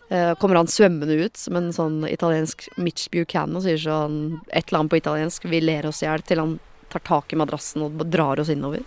Uh, 0.08 0.32
kommer 0.40 0.56
han 0.56 0.70
svømmende 0.72 1.18
ut 1.20 1.36
som 1.36 1.58
en 1.58 1.68
sånn 1.74 2.00
italiensk 2.08 2.64
Mitch 2.80 3.10
Buchanan 3.12 3.58
og 3.60 3.66
sier 3.66 3.80
sånn 3.82 4.38
et 4.48 4.70
eller 4.70 4.80
annet 4.80 4.94
på 4.94 5.00
italiensk. 5.02 5.48
Vi 5.52 5.60
ler 5.60 5.90
oss 5.90 6.00
i 6.00 6.08
hjel 6.08 6.24
til 6.24 6.40
han 6.40 6.56
tar 6.88 7.04
tak 7.04 7.34
i 7.34 7.36
madrassen 7.36 7.84
og 7.84 8.06
drar 8.08 8.40
oss 8.40 8.48
innover. 8.54 8.86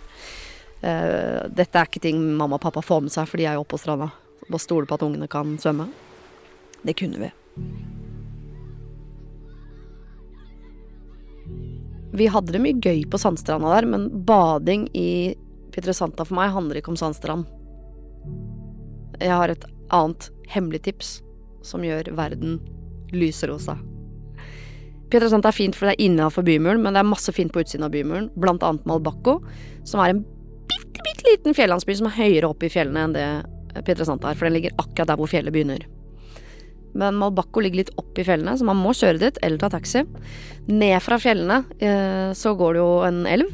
Uh, 0.82 1.46
dette 1.46 1.78
er 1.78 1.86
ikke 1.86 2.02
ting 2.02 2.18
mamma 2.34 2.58
og 2.58 2.66
pappa 2.66 2.82
får 2.82 3.06
med 3.06 3.14
seg, 3.14 3.30
for 3.30 3.38
de 3.38 3.46
er 3.46 3.54
jo 3.54 3.62
oppe 3.62 3.76
på 3.76 3.84
stranda. 3.84 4.10
Bare 4.48 4.66
stole 4.66 4.90
på 4.90 4.98
at 4.98 5.06
ungene 5.06 5.30
kan 5.30 5.54
svømme. 5.62 5.92
Det 6.82 6.98
kunne 6.98 7.22
vi. 7.22 7.91
Vi 12.12 12.28
hadde 12.28 12.52
det 12.52 12.60
mye 12.60 12.76
gøy 12.76 13.06
på 13.08 13.20
sandstranda 13.20 13.70
der, 13.72 13.88
men 13.88 14.08
bading 14.28 14.88
i 14.96 15.32
Pietrasanta 15.72 16.26
for 16.28 16.36
meg 16.36 16.52
handler 16.52 16.80
ikke 16.80 16.92
om 16.92 16.98
sandstrand. 17.00 17.46
Jeg 19.22 19.32
har 19.32 19.52
et 19.52 19.64
annet 19.92 20.28
hemmelig 20.52 20.82
tips 20.88 21.14
som 21.64 21.84
gjør 21.86 22.10
verden 22.18 22.58
lyserosa. 23.16 23.78
Pietrasanta 25.12 25.48
er 25.48 25.56
fint 25.56 25.76
fordi 25.76 25.92
det 25.92 25.96
er 25.96 26.04
innafor 26.10 26.44
bymuren, 26.44 26.82
men 26.84 26.92
det 26.92 27.00
er 27.00 27.08
masse 27.08 27.32
fint 27.32 27.52
på 27.52 27.64
utsiden 27.64 27.86
av 27.88 27.92
bymuren, 27.94 28.28
blant 28.36 28.64
annet 28.64 28.84
Malbacco, 28.88 29.38
som 29.88 30.04
er 30.04 30.12
en 30.12 30.22
bitte, 30.68 31.00
bitte 31.00 31.28
liten 31.30 31.56
fjellandsby 31.56 31.96
som 31.96 32.08
er 32.08 32.18
høyere 32.18 32.52
opp 32.52 32.64
i 32.64 32.72
fjellene 32.72 33.08
enn 33.08 33.16
det 33.16 33.26
Pietrasanta 33.86 34.30
er, 34.30 34.36
for 34.36 34.48
den 34.48 34.58
ligger 34.58 34.76
akkurat 34.76 35.14
der 35.14 35.20
hvor 35.20 35.32
fjellet 35.32 35.54
begynner. 35.54 35.84
Men 36.98 37.18
Malbacco 37.20 37.62
ligger 37.64 37.82
litt 37.82 37.92
opp 38.00 38.18
i 38.20 38.24
fjellene, 38.26 38.54
så 38.58 38.66
man 38.68 38.80
må 38.80 38.92
kjøre 38.96 39.20
dit 39.22 39.38
eller 39.42 39.60
ta 39.60 39.70
taxi. 39.72 40.04
Ned 40.68 40.98
fra 41.04 41.18
fjellene 41.20 41.62
eh, 41.80 42.32
så 42.36 42.54
går 42.58 42.76
det 42.76 42.82
jo 42.82 42.90
en 43.06 43.22
elv. 43.28 43.52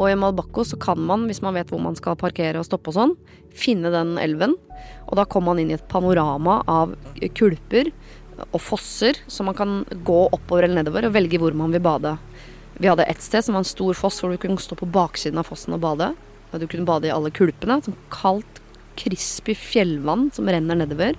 Og 0.00 0.08
i 0.08 0.16
Malbacco 0.16 0.64
så 0.64 0.78
kan 0.80 1.00
man, 1.04 1.26
hvis 1.28 1.42
man 1.44 1.54
vet 1.56 1.68
hvor 1.70 1.82
man 1.84 1.96
skal 1.98 2.16
parkere 2.20 2.60
og 2.60 2.66
stoppe 2.66 2.90
og 2.92 2.96
sånn, 2.96 3.14
finne 3.52 3.92
den 3.92 4.16
elven. 4.20 4.56
Og 5.10 5.18
da 5.20 5.26
kommer 5.28 5.52
man 5.52 5.62
inn 5.62 5.72
i 5.74 5.76
et 5.76 5.88
panorama 5.90 6.62
av 6.70 6.94
kulper 7.36 7.92
og 8.48 8.60
fosser, 8.64 9.18
så 9.28 9.44
man 9.44 9.56
kan 9.56 9.82
gå 10.06 10.20
oppover 10.32 10.64
eller 10.64 10.80
nedover 10.80 11.06
og 11.06 11.14
velge 11.14 11.38
hvor 11.38 11.54
man 11.56 11.74
vil 11.74 11.84
bade. 11.84 12.16
Vi 12.80 12.88
hadde 12.88 13.04
et 13.06 13.22
sted 13.22 13.44
som 13.44 13.54
var 13.54 13.62
en 13.62 13.68
stor 13.68 13.94
foss 13.98 14.22
hvor 14.22 14.32
du 14.32 14.40
kunne 14.40 14.60
stå 14.60 14.78
på 14.80 14.88
baksiden 14.90 15.38
av 15.38 15.50
fossen 15.50 15.76
og 15.76 15.82
bade. 15.84 16.08
Du 16.56 16.66
kunne 16.66 16.88
bade 16.88 17.08
i 17.08 17.12
alle 17.12 17.30
kulpene. 17.32 17.78
Sånn 17.84 17.98
kaldt, 18.12 18.60
crispy 18.98 19.54
fjellvann 19.56 20.30
som 20.36 20.48
renner 20.50 20.80
nedover. 20.80 21.16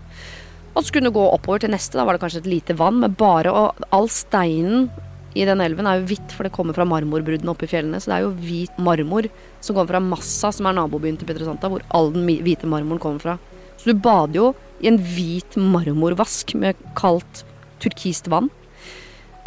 Og 0.74 0.82
så 0.82 0.94
kunne 0.94 1.12
du 1.12 1.16
gå 1.16 1.24
oppover 1.30 1.64
til 1.64 1.74
neste. 1.74 1.98
Da 1.98 2.06
var 2.08 2.18
det 2.18 2.24
kanskje 2.24 2.44
et 2.44 2.50
lite 2.50 2.76
vann 2.80 3.02
med 3.04 3.18
bare 3.20 3.52
Og 3.54 3.84
all 3.94 4.10
steinen 4.12 4.90
i 5.34 5.46
den 5.50 5.62
elven 5.66 5.88
er 5.90 5.98
jo 5.98 6.10
hvitt, 6.12 6.34
for 6.34 6.46
det 6.46 6.54
kommer 6.54 6.76
fra 6.78 6.86
marmorbruddene 6.86 7.50
oppe 7.50 7.66
i 7.66 7.72
fjellene. 7.72 7.98
Så 8.02 8.12
det 8.12 8.18
er 8.20 8.26
jo 8.28 8.36
hvit 8.38 8.76
marmor 8.78 9.28
som 9.64 9.74
kommer 9.74 9.96
fra 9.96 10.04
Massa, 10.04 10.52
som 10.54 10.70
er 10.70 10.78
nabobyen 10.78 11.18
til 11.18 11.30
Petrosanta, 11.30 11.72
hvor 11.74 11.86
all 11.90 12.12
den 12.14 12.28
hvite 12.46 12.70
marmoren 12.70 13.02
kommer 13.02 13.24
fra. 13.24 13.38
Så 13.82 13.90
du 13.90 13.98
bader 13.98 14.38
jo 14.38 14.52
i 14.84 14.92
en 14.92 15.00
hvit 15.02 15.58
marmorvask 15.58 16.54
med 16.60 16.78
kaldt 17.00 17.42
turkist 17.82 18.30
vann. 18.30 18.52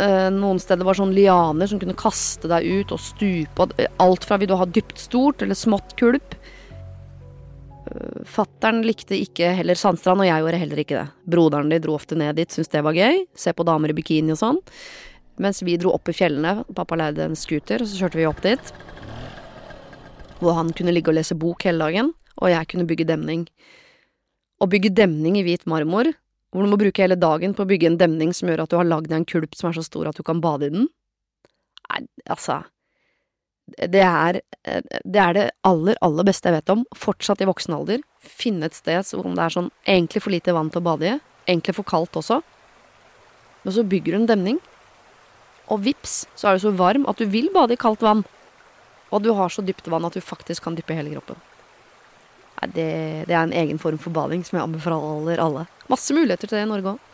Eh, 0.03 0.29
noen 0.35 0.59
steder 0.61 0.85
var 0.85 0.99
sånn 0.99 1.15
lianer 1.17 1.71
som 1.71 1.81
kunne 1.81 1.97
kaste 1.97 2.51
deg 2.51 2.67
ut 2.67 2.93
og 2.93 3.01
stupe. 3.01 3.71
Alt 4.03 4.27
fra 4.29 4.41
vil 4.41 4.51
du 4.51 4.59
ha 4.59 4.67
dypt 4.69 4.99
stort 5.01 5.45
eller 5.45 5.57
smått 5.57 5.95
kulp, 6.01 6.37
Fattern 8.27 8.81
likte 8.87 9.15
ikke 9.19 9.53
heller 9.59 9.79
Sandstrand, 9.79 10.23
og 10.23 10.29
jeg 10.29 10.43
gjorde 10.43 10.61
heller 10.63 10.83
ikke 10.83 10.99
det. 10.99 11.07
Broderen 11.31 11.71
din 11.71 11.83
dro 11.85 11.95
ofte 11.97 12.19
ned 12.19 12.39
dit, 12.39 12.51
syntes 12.51 12.73
det 12.73 12.83
var 12.87 12.97
gøy. 12.97 13.23
Se 13.39 13.55
på 13.55 13.67
damer 13.67 13.93
i 13.93 13.97
bikini 13.97 14.35
og 14.35 14.41
sånn. 14.41 14.61
Mens 15.43 15.63
vi 15.63 15.77
dro 15.79 15.93
opp 15.95 16.11
i 16.11 16.17
fjellene. 16.17 16.65
Pappa 16.75 16.99
leide 16.99 17.29
en 17.29 17.39
scooter, 17.39 17.85
og 17.85 17.91
så 17.91 18.03
kjørte 18.03 18.21
vi 18.21 18.29
opp 18.29 18.43
dit. 18.45 18.73
Hvor 20.41 20.59
han 20.59 20.75
kunne 20.77 20.95
ligge 20.97 21.13
og 21.13 21.19
lese 21.19 21.39
bok 21.39 21.67
hele 21.69 21.85
dagen, 21.87 22.13
og 22.41 22.53
jeg 22.53 22.71
kunne 22.73 22.89
bygge 22.89 23.09
demning. 23.09 23.47
Å 24.61 24.69
bygge 24.73 24.95
demning 24.97 25.39
i 25.39 25.45
hvit 25.47 25.67
marmor, 25.69 26.11
hvor 26.51 26.65
du 26.65 26.73
må 26.73 26.79
bruke 26.81 27.03
hele 27.05 27.19
dagen 27.21 27.55
på 27.55 27.65
å 27.65 27.69
bygge 27.69 27.91
en 27.91 27.99
demning 28.01 28.33
som 28.37 28.49
gjør 28.49 28.65
at 28.65 28.73
du 28.73 28.79
har 28.79 28.89
lagd 28.89 29.11
deg 29.11 29.21
en 29.21 29.29
kulp 29.29 29.57
som 29.59 29.71
er 29.71 29.77
så 29.77 29.85
stor 29.85 30.09
at 30.09 30.17
du 30.17 30.25
kan 30.27 30.41
bade 30.41 30.71
i 30.71 30.73
den 30.73 30.89
Nei, 31.87 32.01
altså 32.33 32.65
det 33.67 34.03
er, 34.03 34.41
det 35.03 35.21
er, 35.21 35.33
det 35.35 35.47
aller, 35.67 35.99
aller 36.05 36.27
beste 36.27 36.49
jeg 36.49 36.61
vet 36.61 36.73
om, 36.73 36.85
fortsatt 36.95 37.43
i 37.43 37.49
voksen 37.49 37.75
alder. 37.75 38.05
Finne 38.23 38.69
et 38.69 38.79
sted 38.79 39.11
hvor 39.11 39.27
det 39.27 39.43
er 39.43 39.57
sånn 39.57 39.73
egentlig 39.83 40.23
for 40.23 40.35
lite 40.35 40.55
vann 40.55 40.71
til 40.71 40.83
å 40.83 40.87
bade 40.87 41.09
i, 41.09 41.17
egentlig 41.49 41.75
for 41.79 41.89
kaldt 41.89 42.19
også. 42.21 42.41
Men 43.67 43.75
så 43.75 43.83
bygger 43.83 44.15
du 44.15 44.21
en 44.21 44.31
demning, 44.31 44.61
og 45.67 45.83
vips, 45.83 46.21
så 46.39 46.49
er 46.49 46.57
du 46.57 46.63
så 46.63 46.75
varm 46.79 47.09
at 47.11 47.19
du 47.19 47.27
vil 47.27 47.51
bade 47.55 47.75
i 47.75 47.81
kaldt 47.81 48.05
vann. 48.07 48.23
Og 49.11 49.23
du 49.23 49.33
har 49.35 49.51
så 49.51 49.65
dypt 49.67 49.91
vann 49.91 50.07
at 50.07 50.15
du 50.15 50.23
faktisk 50.23 50.67
kan 50.67 50.79
dyppe 50.79 50.95
hele 50.95 51.15
kroppen. 51.17 51.39
Nei, 52.57 52.69
det, 52.73 52.89
det 53.29 53.35
er 53.35 53.43
en 53.43 53.55
egen 53.55 53.81
form 53.83 53.99
for 54.01 54.15
bading 54.15 54.47
som 54.47 54.59
jeg 54.59 54.67
anbefaler 54.67 55.43
alle. 55.43 55.67
Masse 55.91 56.15
muligheter 56.15 56.49
til 56.49 56.61
det 56.61 56.65
i 56.65 56.71
Norge 56.71 56.95
òg. 56.95 57.13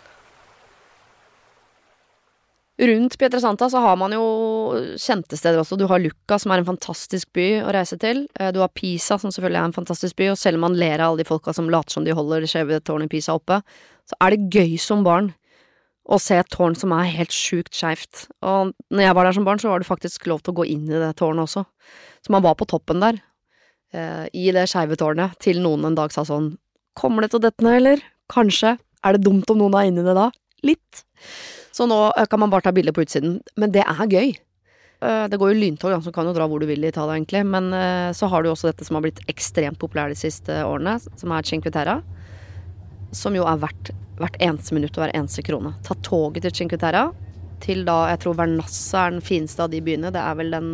Rundt 2.80 3.18
Pietrasanta 3.18 3.68
så 3.70 3.82
har 3.84 3.98
man 4.00 4.14
jo 4.16 4.22
kjente 4.96 5.36
steder 5.36 5.60
også. 5.60 5.76
Du 5.76 5.84
har 5.90 6.00
Lucca, 6.00 6.38
som 6.40 6.54
er 6.54 6.62
en 6.62 6.70
fantastisk 6.70 7.28
by 7.36 7.46
å 7.66 7.72
reise 7.74 7.98
til. 8.00 8.24
Eh, 8.40 8.48
du 8.54 8.62
har 8.62 8.72
Pisa, 8.72 9.18
som 9.20 9.30
selvfølgelig 9.30 9.60
er 9.60 9.68
en 9.68 9.76
fantastisk 9.76 10.16
by, 10.18 10.30
og 10.32 10.40
selv 10.40 10.58
om 10.58 10.66
man 10.66 10.78
ler 10.80 10.96
av 10.96 11.12
alle 11.12 11.22
de 11.22 11.28
folka 11.28 11.52
som 11.54 11.68
later 11.70 11.98
som 11.98 12.06
de 12.06 12.16
holder 12.16 12.42
det 12.42 12.50
skjeve 12.50 12.80
tårnet 12.80 13.10
i 13.10 13.12
Pisa 13.12 13.36
oppe, 13.36 13.60
så 14.08 14.18
er 14.24 14.34
det 14.34 14.48
gøy 14.56 14.78
som 14.80 15.04
barn 15.06 15.34
å 16.02 16.18
se 16.18 16.40
et 16.40 16.50
tårn 16.50 16.74
som 16.78 16.94
er 16.96 17.12
helt 17.12 17.34
sjukt 17.34 17.76
skeivt. 17.76 18.26
Og 18.42 18.72
når 18.90 19.04
jeg 19.04 19.18
var 19.18 19.28
der 19.28 19.36
som 19.36 19.46
barn, 19.46 19.60
så 19.62 19.70
var 19.70 19.82
det 19.82 19.90
faktisk 19.90 20.26
lov 20.32 20.42
til 20.42 20.54
å 20.54 20.58
gå 20.62 20.68
inn 20.72 20.88
i 20.88 20.98
det 20.98 21.12
tårnet 21.20 21.44
også. 21.44 21.66
Så 22.24 22.34
man 22.34 22.42
var 22.42 22.56
på 22.58 22.66
toppen 22.72 23.04
der, 23.04 23.20
eh, 23.92 24.26
i 24.32 24.50
det 24.50 24.66
skeive 24.72 24.96
tårnet, 24.98 25.38
til 25.38 25.60
noen 25.62 25.84
en 25.86 25.98
dag 25.98 26.12
sa 26.12 26.24
sånn 26.24 26.56
Kommer 26.92 27.22
det 27.24 27.30
til 27.32 27.40
å 27.40 27.46
dette 27.46 27.64
ned, 27.64 27.78
eller? 27.78 28.00
Kanskje. 28.28 28.78
Er 29.02 29.16
det 29.16 29.24
dumt 29.24 29.48
om 29.48 29.56
noen 29.62 29.78
er 29.78 29.86
inni 29.88 30.02
det 30.04 30.12
da? 30.12 30.26
Litt. 30.62 31.04
Så 31.72 31.88
nå 31.88 31.98
eh, 32.12 32.26
kan 32.30 32.40
man 32.42 32.52
bare 32.52 32.68
ta 32.68 32.72
bilder 32.74 32.94
på 32.94 33.04
utsiden. 33.06 33.40
Men 33.56 33.72
det 33.74 33.84
er 33.84 34.10
gøy. 34.10 34.34
Eh, 35.02 35.24
det 35.28 35.38
går 35.40 35.52
jo 35.52 35.60
lyntog, 35.60 35.96
så 36.04 36.12
kan 36.14 36.28
jo 36.28 36.34
dra 36.36 36.46
hvor 36.48 36.62
du 36.62 36.68
vil 36.68 36.84
i 36.84 36.92
Italia, 36.92 37.16
egentlig. 37.16 37.42
Men 37.48 37.72
eh, 37.76 38.12
så 38.16 38.28
har 38.30 38.42
du 38.42 38.52
også 38.52 38.70
dette 38.70 38.86
som 38.86 38.98
har 38.98 39.06
blitt 39.06 39.22
ekstremt 39.32 39.80
populært 39.82 40.14
de 40.14 40.20
siste 40.20 40.62
årene, 40.66 40.98
som 41.18 41.34
er 41.34 41.48
Cinque 41.48 41.72
Terra. 41.74 42.00
Som 43.16 43.36
jo 43.36 43.46
er 43.48 43.60
verdt 43.64 43.92
hvert 44.20 44.38
eneste 44.44 44.76
minutt 44.76 44.96
og 44.98 45.06
hver 45.06 45.16
eneste 45.16 45.44
krone. 45.46 45.74
Ta 45.86 45.96
toget 46.04 46.46
til 46.46 46.56
Cinque 46.62 46.78
Terra. 46.80 47.08
Til 47.62 47.86
da 47.86 47.98
jeg 48.12 48.22
tror 48.22 48.38
Vernassa 48.38 49.06
er 49.06 49.16
den 49.16 49.24
fineste 49.24 49.64
av 49.64 49.72
de 49.72 49.82
byene. 49.84 50.12
Det 50.14 50.22
er 50.22 50.38
vel 50.38 50.54
den 50.54 50.72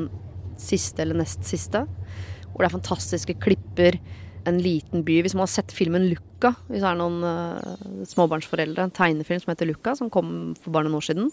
siste 0.58 1.04
eller 1.04 1.20
nest 1.22 1.46
siste. 1.46 1.84
Hvor 2.50 2.64
det 2.64 2.68
er 2.68 2.78
fantastiske 2.78 3.38
klipper 3.44 4.00
en 4.48 4.60
liten 4.64 5.04
by. 5.06 5.20
Hvis 5.24 5.36
man 5.36 5.46
har 5.46 5.52
sett 5.52 5.74
filmen 5.74 6.08
Luca, 6.10 6.54
hvis 6.68 6.82
det 6.82 6.90
er 6.90 6.98
noen 6.98 7.22
uh, 7.24 8.04
småbarnsforeldre, 8.08 8.88
en 8.88 8.94
tegnefilm 8.94 9.42
som 9.42 9.52
heter 9.54 9.70
Luca, 9.70 9.94
som 9.98 10.12
kom 10.12 10.54
for 10.62 10.74
bare 10.74 10.88
noen 10.88 11.00
år 11.00 11.08
siden. 11.08 11.32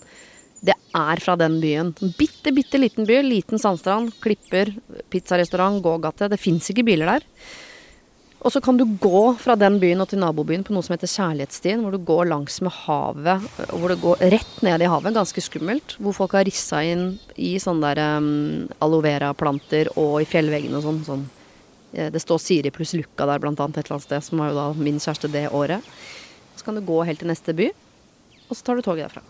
Det 0.65 0.75
er 0.95 1.21
fra 1.21 1.35
den 1.39 1.59
byen. 1.61 1.93
Bitte, 2.17 2.53
bitte 2.55 2.79
liten 2.81 3.07
by. 3.07 3.19
Liten 3.25 3.61
sandstrand, 3.61 4.13
klipper, 4.23 4.71
pizzarestaurant, 5.13 5.81
gågate. 5.83 6.29
Det 6.31 6.41
fins 6.41 6.71
ikke 6.71 6.87
biler 6.87 7.15
der. 7.15 7.25
Og 8.45 8.53
så 8.53 8.61
kan 8.61 8.77
du 8.77 8.83
gå 9.01 9.21
fra 9.41 9.55
den 9.57 9.79
byen 9.81 10.03
og 10.03 10.11
til 10.11 10.19
nabobyen 10.21 10.61
på 10.65 10.73
noe 10.75 10.85
som 10.85 10.93
heter 10.93 11.09
Kjærlighetsstien, 11.09 11.81
hvor 11.81 11.95
du 11.95 12.03
går 12.05 12.27
langs 12.29 12.59
med 12.61 12.75
havet, 12.83 13.47
hvor 13.71 13.89
du 13.89 13.97
går 14.03 14.21
rett 14.35 14.59
ned 14.65 14.83
i 14.85 14.89
havet, 14.91 15.15
ganske 15.17 15.41
skummelt. 15.41 15.95
Hvor 15.97 16.13
folk 16.13 16.35
har 16.37 16.45
rissa 16.45 16.83
inn 16.85 17.15
i 17.41 17.55
sånne 17.61 17.95
der 17.95 18.19
um, 18.21 18.67
aloe 18.85 19.15
og 19.95 20.21
i 20.21 20.29
fjellveggene 20.29 20.77
og 20.77 20.85
sånn. 20.85 21.01
sånn 21.07 21.25
det 21.95 22.21
står 22.21 22.41
Siri 22.43 22.71
pluss 22.75 22.95
Lukka 22.97 23.27
der 23.29 23.41
blant 23.43 23.61
annet 23.63 23.79
et 23.79 23.87
eller 23.87 23.97
annet 23.97 24.07
sted, 24.09 24.25
som 24.27 24.41
var 24.41 24.51
jo 24.51 24.57
da 24.59 24.65
min 24.77 24.99
kjæreste 24.99 25.31
det 25.31 25.47
året. 25.55 25.85
Så 26.55 26.67
kan 26.67 26.75
du 26.75 26.83
gå 26.85 26.99
helt 27.07 27.21
til 27.21 27.31
neste 27.31 27.55
by, 27.55 27.69
og 28.47 28.53
så 28.53 28.61
tar 28.67 28.79
du 28.79 28.85
toget 28.85 29.07
derfra. 29.07 29.23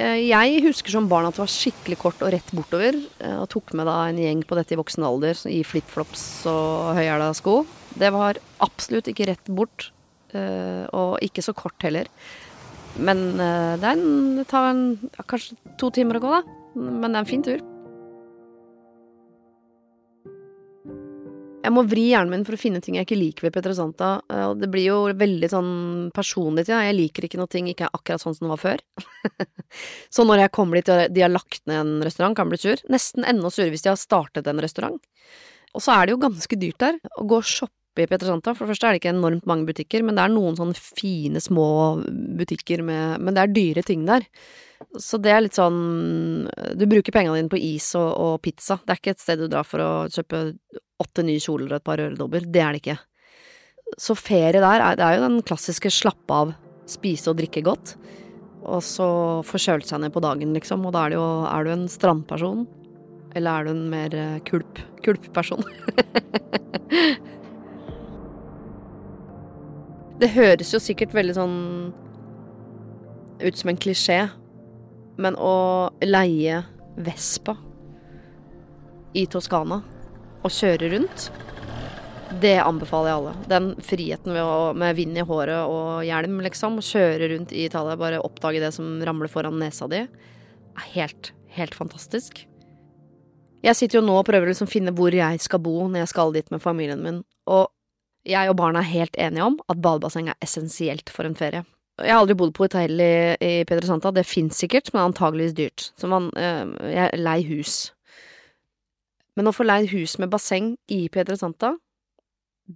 Eh, 0.00 0.26
jeg 0.30 0.62
husker 0.64 0.94
som 0.94 1.08
barn 1.10 1.28
at 1.28 1.36
det 1.36 1.42
var 1.42 1.52
skikkelig 1.52 1.98
kort 2.00 2.22
og 2.24 2.32
rett 2.32 2.52
bortover. 2.56 2.96
Eh, 3.20 3.36
og 3.36 3.48
tok 3.52 3.74
med 3.76 3.88
da 3.90 3.96
en 4.08 4.20
gjeng 4.20 4.44
på 4.48 4.56
dette 4.58 4.76
i 4.76 4.80
voksen 4.80 5.06
alder 5.06 5.40
i 5.50 5.60
flipflops 5.66 6.24
og 6.50 6.94
høyhæla 6.98 7.32
sko. 7.36 7.62
Det 8.00 8.12
var 8.14 8.40
absolutt 8.64 9.10
ikke 9.10 9.28
rett 9.32 9.50
bort, 9.50 9.90
og 10.30 11.16
ikke 11.26 11.42
så 11.42 11.50
kort 11.58 11.82
heller. 11.82 12.06
Men 13.02 13.32
det, 13.34 13.88
en, 13.88 14.36
det 14.36 14.44
tar 14.46 14.68
en, 14.68 14.84
ja, 15.10 15.24
kanskje 15.26 15.56
to 15.80 15.90
timer 15.90 16.20
å 16.20 16.22
gå, 16.22 16.30
da. 16.36 16.60
Men 16.78 17.08
det 17.10 17.16
er 17.16 17.24
en 17.24 17.30
fin 17.32 17.42
tur. 17.42 17.64
Jeg 21.60 21.72
må 21.76 21.82
vri 21.84 22.06
hjernen 22.10 22.32
min 22.32 22.44
for 22.46 22.56
å 22.56 22.60
finne 22.60 22.80
ting 22.80 22.96
jeg 22.96 23.06
ikke 23.06 23.18
liker 23.18 23.46
ved 23.46 23.54
Petra 23.56 23.74
Santa. 23.76 24.10
Og 24.48 24.60
det 24.60 24.70
blir 24.72 24.86
jo 24.86 24.98
veldig 25.20 25.50
sånn 25.52 25.72
personlig 26.16 26.64
til. 26.66 26.74
Ja. 26.74 26.86
Jeg 26.88 26.96
liker 26.96 27.26
ikke 27.26 27.40
når 27.40 27.50
ting 27.52 27.68
ikke 27.70 27.88
er 27.88 27.96
akkurat 27.96 28.22
sånn 28.22 28.36
som 28.36 28.46
det 28.46 28.54
var 28.54 28.62
før. 28.62 28.84
så 30.14 30.24
når 30.24 30.46
jeg 30.46 30.54
kommer 30.56 30.80
dit 30.80 30.92
og 30.94 31.12
de 31.12 31.24
har 31.24 31.32
lagt 31.32 31.60
ned 31.68 31.82
en 31.82 32.06
restaurant, 32.06 32.36
kan 32.36 32.48
jeg 32.48 32.54
bli 32.54 32.62
sur. 32.64 32.86
Nesten 32.92 33.28
enda 33.28 33.52
surere 33.52 33.74
hvis 33.74 33.84
de 33.84 33.92
har 33.92 34.00
startet 34.00 34.48
en 34.48 34.64
restaurant. 34.64 34.96
Og 35.76 35.84
så 35.84 35.94
er 35.94 36.06
det 36.06 36.16
jo 36.16 36.24
ganske 36.24 36.58
dyrt 36.64 36.80
der 36.82 36.98
å 37.20 37.28
gå 37.28 37.42
og 37.42 37.52
shoppe 37.52 38.06
i 38.06 38.08
Petrosanta. 38.08 38.56
For 38.56 38.64
det 38.64 38.72
første 38.72 38.88
er 38.88 38.96
det 38.96 39.02
ikke 39.02 39.12
enormt 39.12 39.46
mange 39.50 39.68
butikker, 39.68 40.02
men 40.06 40.16
det 40.16 40.24
er 40.24 40.32
noen 40.32 40.56
sånne 40.58 40.80
fine, 40.80 41.44
små 41.44 41.68
butikker 42.40 42.82
med 42.86 43.20
Men 43.20 43.36
det 43.36 43.44
er 43.44 43.54
dyre 43.54 43.84
ting 43.86 44.08
der. 44.08 44.24
Så 44.96 45.20
det 45.20 45.32
er 45.34 45.42
litt 45.44 45.58
sånn 45.58 46.46
Du 46.80 46.86
bruker 46.88 47.12
pengene 47.12 47.36
dine 47.36 47.52
på 47.52 47.60
is 47.60 47.92
og, 48.00 48.10
og 48.16 48.38
pizza. 48.46 48.80
Det 48.80 48.94
er 48.94 49.02
ikke 49.02 49.18
et 49.18 49.22
sted 49.28 49.42
du 49.42 49.50
drar 49.50 49.68
for 49.68 49.84
å 49.84 49.90
kjøpe 50.08 50.46
åtte 51.00 51.24
nye 51.26 51.40
kjoler 51.42 51.70
og 51.72 51.78
et 51.80 51.86
par 51.86 52.02
øredobber. 52.02 52.46
Det 52.46 52.62
er 52.62 52.70
det 52.74 52.80
ikke. 52.82 52.98
Så 53.98 54.14
ferie 54.18 54.60
der, 54.60 54.80
er, 54.80 54.96
det 54.98 55.04
er 55.06 55.14
jo 55.18 55.26
den 55.26 55.42
klassiske 55.46 55.90
slappe 55.92 56.32
av, 56.34 56.52
spise 56.90 57.30
og 57.32 57.38
drikke 57.40 57.62
godt. 57.66 57.96
Og 58.60 58.82
så 58.84 59.08
få 59.46 59.58
kjølt 59.60 59.88
seg 59.88 60.00
ned 60.02 60.12
på 60.14 60.22
dagen, 60.22 60.54
liksom. 60.56 60.86
Og 60.86 60.92
da 60.94 61.00
er 61.04 61.10
det 61.12 61.18
jo 61.18 61.28
Er 61.48 61.60
du 61.64 61.70
en 61.72 61.88
strandperson? 61.88 62.60
Eller 63.34 63.50
er 63.50 63.64
du 63.64 63.70
en 63.72 63.90
mer 63.92 64.14
eh, 64.14 64.40
kulp, 64.46 64.78
kulpperson? 65.04 65.62
det 70.20 70.28
høres 70.34 70.74
jo 70.74 70.80
sikkert 70.82 71.14
veldig 71.16 71.34
sånn 71.38 71.58
ut 73.40 73.56
som 73.56 73.70
en 73.72 73.80
klisjé, 73.80 74.28
men 75.16 75.36
å 75.40 75.88
leie 76.04 76.60
Vespa 77.00 77.54
i 79.16 79.24
Toskana 79.30 79.80
og 80.40 80.52
kjøre 80.54 80.90
rundt, 80.94 81.30
det 82.40 82.56
anbefaler 82.62 83.10
jeg 83.10 83.18
alle. 83.18 83.32
Den 83.50 83.70
friheten 83.84 84.36
å, 84.38 84.70
med 84.78 84.94
vind 84.98 85.18
i 85.18 85.24
håret 85.26 85.66
og 85.66 86.04
hjelm, 86.06 86.38
liksom, 86.46 86.78
kjøre 86.84 87.32
rundt 87.32 87.54
i 87.54 87.66
Italia, 87.66 87.98
bare 87.98 88.22
oppdage 88.22 88.62
det 88.62 88.70
som 88.76 89.00
ramler 89.06 89.30
foran 89.32 89.58
nesa 89.60 89.88
di, 89.90 90.04
er 90.06 90.86
helt, 90.94 91.32
helt 91.56 91.74
fantastisk. 91.74 92.44
Jeg 93.60 93.76
sitter 93.76 93.98
jo 93.98 94.06
nå 94.06 94.14
og 94.16 94.24
prøver 94.28 94.48
å 94.48 94.54
liksom 94.54 94.70
finne 94.70 94.94
hvor 94.96 95.12
jeg 95.12 95.42
skal 95.42 95.60
bo 95.60 95.82
når 95.84 96.04
jeg 96.04 96.12
skal 96.14 96.32
dit 96.32 96.48
med 96.54 96.62
familien 96.64 97.02
min, 97.04 97.20
og 97.50 97.68
jeg 98.28 98.52
og 98.52 98.56
barna 98.56 98.80
er 98.80 98.92
helt 98.92 99.18
enige 99.20 99.44
om 99.44 99.58
at 99.72 99.80
badebasseng 99.80 100.30
er 100.30 100.38
essensielt 100.44 101.12
for 101.12 101.28
en 101.28 101.36
ferie. 101.36 101.64
Jeg 102.00 102.14
har 102.14 102.22
aldri 102.22 102.36
bodd 102.38 102.54
på 102.56 102.64
hotell 102.64 103.00
i, 103.02 103.14
i 103.44 103.52
Pietrasanta, 103.68 104.12
det 104.16 104.24
fins 104.28 104.56
sikkert, 104.62 104.88
men 104.94 105.10
antageligvis 105.10 105.56
dyrt. 105.56 105.90
Så 106.00 106.08
man 106.08 106.30
eh, 106.40 106.64
Jeg 106.94 107.20
lei 107.20 107.40
hus. 107.50 107.90
Men 109.38 109.50
å 109.50 109.54
få 109.54 109.66
leid 109.66 109.90
hus 109.92 110.16
med 110.18 110.30
basseng 110.32 110.74
i 110.90 111.04
Pietrasanta, 111.12 111.74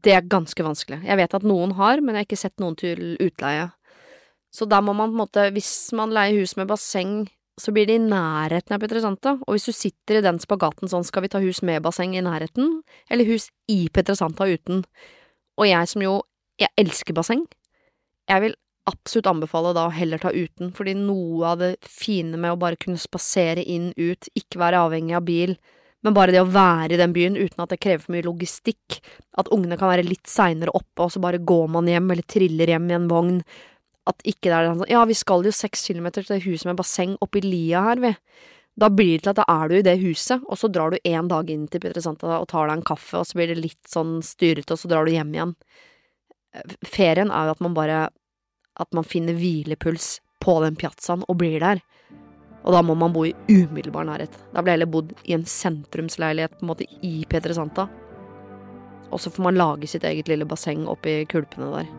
det 0.04 0.14
er 0.16 0.26
ganske 0.26 0.66
vanskelig. 0.66 1.00
Jeg 1.06 1.18
vet 1.20 1.36
at 1.36 1.46
noen 1.46 1.74
har, 1.78 2.02
men 2.02 2.14
jeg 2.14 2.24
har 2.24 2.28
ikke 2.28 2.40
sett 2.40 2.62
noen 2.62 2.76
til 2.78 3.14
utleie. 3.22 3.68
Så 4.54 4.66
da 4.70 4.80
må 4.82 4.94
man 4.94 5.10
på 5.10 5.16
en 5.16 5.22
måte, 5.22 5.48
hvis 5.54 5.92
man 5.98 6.14
leier 6.14 6.40
hus 6.40 6.54
med 6.58 6.70
basseng, 6.70 7.24
så 7.60 7.70
blir 7.74 7.86
det 7.86 7.98
i 7.98 8.02
nærheten 8.02 8.74
av 8.74 8.82
Pietrasanta. 8.82 9.36
Og 9.46 9.56
hvis 9.56 9.68
du 9.70 9.74
sitter 9.74 10.18
i 10.18 10.24
den 10.24 10.40
spagaten 10.42 10.90
sånn, 10.90 11.06
skal 11.06 11.26
vi 11.26 11.30
ta 11.30 11.42
hus 11.42 11.62
med 11.66 11.82
basseng 11.84 12.16
i 12.18 12.22
nærheten, 12.24 12.80
eller 13.10 13.28
hus 13.28 13.48
i 13.70 13.84
Pietrasanta 13.94 14.48
uten? 14.50 14.82
Og 15.58 15.68
jeg 15.70 15.90
som 15.90 16.02
jo, 16.02 16.16
jeg 16.58 16.70
elsker 16.80 17.14
basseng, 17.14 17.46
jeg 18.30 18.42
vil 18.46 18.56
absolutt 18.90 19.30
anbefale 19.30 19.72
da 19.76 19.86
å 19.88 19.94
heller 19.94 20.20
ta 20.20 20.32
uten, 20.34 20.72
fordi 20.76 20.96
noe 20.98 21.54
av 21.54 21.62
det 21.62 21.72
fine 21.86 22.38
med 22.40 22.52
å 22.52 22.60
bare 22.60 22.78
kunne 22.80 23.00
spasere 23.00 23.62
inn, 23.62 23.92
ut, 23.96 24.28
ikke 24.36 24.60
være 24.60 24.82
avhengig 24.86 25.16
av 25.16 25.24
bil, 25.28 25.54
men 26.04 26.14
bare 26.16 26.34
det 26.34 26.42
å 26.42 26.48
være 26.52 26.94
i 26.94 27.00
den 27.00 27.14
byen 27.16 27.38
uten 27.38 27.64
at 27.64 27.72
det 27.72 27.80
krever 27.82 28.02
for 28.04 28.14
mye 28.14 28.26
logistikk, 28.26 28.98
at 29.40 29.48
ungene 29.54 29.78
kan 29.80 29.90
være 29.90 30.06
litt 30.06 30.28
seinere 30.30 30.74
oppe, 30.76 31.06
og 31.06 31.14
så 31.14 31.22
bare 31.22 31.42
går 31.42 31.70
man 31.72 31.88
hjem 31.88 32.10
eller 32.12 32.26
triller 32.28 32.74
hjem 32.74 32.90
i 32.90 32.96
en 32.98 33.08
vogn, 33.10 33.38
at 34.04 34.26
ikke 34.28 34.50
det 34.50 34.56
er 34.56 34.66
sånn 34.68 34.90
ja, 34.92 35.04
vi 35.08 35.16
skal 35.16 35.46
jo 35.46 35.52
seks 35.54 35.86
kilometer 35.88 36.24
til 36.24 36.36
det 36.36 36.44
huset 36.44 36.68
med 36.68 36.76
basseng 36.76 37.14
oppi 37.24 37.40
lia 37.44 37.86
her, 37.86 38.02
vi. 38.04 38.12
Da 38.76 38.90
blir 38.90 39.16
det 39.16 39.24
til 39.24 39.32
at 39.32 39.38
da 39.38 39.46
er 39.48 39.70
du 39.70 39.76
i 39.78 39.86
det 39.86 39.94
huset, 40.02 40.42
og 40.44 40.58
så 40.60 40.68
drar 40.68 40.92
du 40.92 40.98
en 41.08 41.30
dag 41.30 41.50
inn 41.50 41.64
til 41.70 41.80
Pietrasanta 41.80 42.36
og 42.36 42.48
tar 42.50 42.68
deg 42.68 42.80
en 42.80 42.86
kaffe, 42.90 43.20
og 43.20 43.28
så 43.28 43.38
blir 43.38 43.52
det 43.52 43.62
litt 43.62 43.80
sånn 43.88 44.18
styrete, 44.26 44.74
og 44.74 44.82
så 44.82 44.90
drar 44.90 45.06
du 45.06 45.14
hjem 45.14 45.32
igjen. 45.36 45.54
Ferien 46.84 47.32
er 47.32 47.48
jo 47.48 47.54
at 47.54 47.64
man 47.64 47.76
bare 47.78 48.02
at 48.82 48.90
man 48.96 49.06
finner 49.06 49.36
hvilepuls 49.38 50.18
på 50.42 50.58
den 50.64 50.76
piazzaen 50.78 51.22
og 51.28 51.38
blir 51.40 51.62
der. 51.62 51.80
Og 52.64 52.72
da 52.72 52.80
må 52.80 52.96
man 52.96 53.12
bo 53.12 53.26
i 53.28 53.34
umiddelbar 53.50 54.06
nærhet. 54.08 54.32
Da 54.54 54.62
ble 54.62 54.72
jeg 54.72 54.80
heller 54.80 54.92
bodd 54.94 55.12
i 55.28 55.36
en 55.36 55.44
sentrumsleilighet 55.48 56.56
på 56.56 56.64
en 56.64 56.70
måte 56.72 56.88
i 57.04 57.12
Pietrasanta. 57.28 57.86
Og 59.12 59.20
så 59.20 59.30
får 59.30 59.44
man 59.44 59.60
lage 59.60 59.90
sitt 59.90 60.06
eget 60.08 60.30
lille 60.32 60.48
basseng 60.48 60.88
oppi 60.90 61.20
kulpene 61.30 61.68
der. 61.74 61.92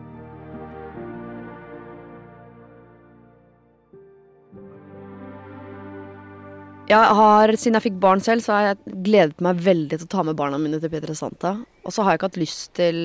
Jeg 6.86 7.02
har, 7.18 7.50
Siden 7.58 7.74
jeg 7.78 7.86
fikk 7.88 7.96
barn 8.02 8.20
selv, 8.22 8.44
så 8.44 8.54
har 8.54 8.66
jeg 8.68 9.00
gledet 9.06 9.42
meg 9.42 9.58
veldig 9.58 9.98
til 9.98 10.06
å 10.06 10.12
ta 10.12 10.22
med 10.26 10.38
barna 10.38 10.58
mine 10.62 10.78
til 10.82 10.92
Pietrasanta. 10.92 11.56
Og 11.86 11.94
så 11.94 12.02
har 12.02 12.14
jeg 12.14 12.20
ikke 12.20 12.30
hatt 12.30 12.42
lyst 12.42 12.68
til 12.78 12.98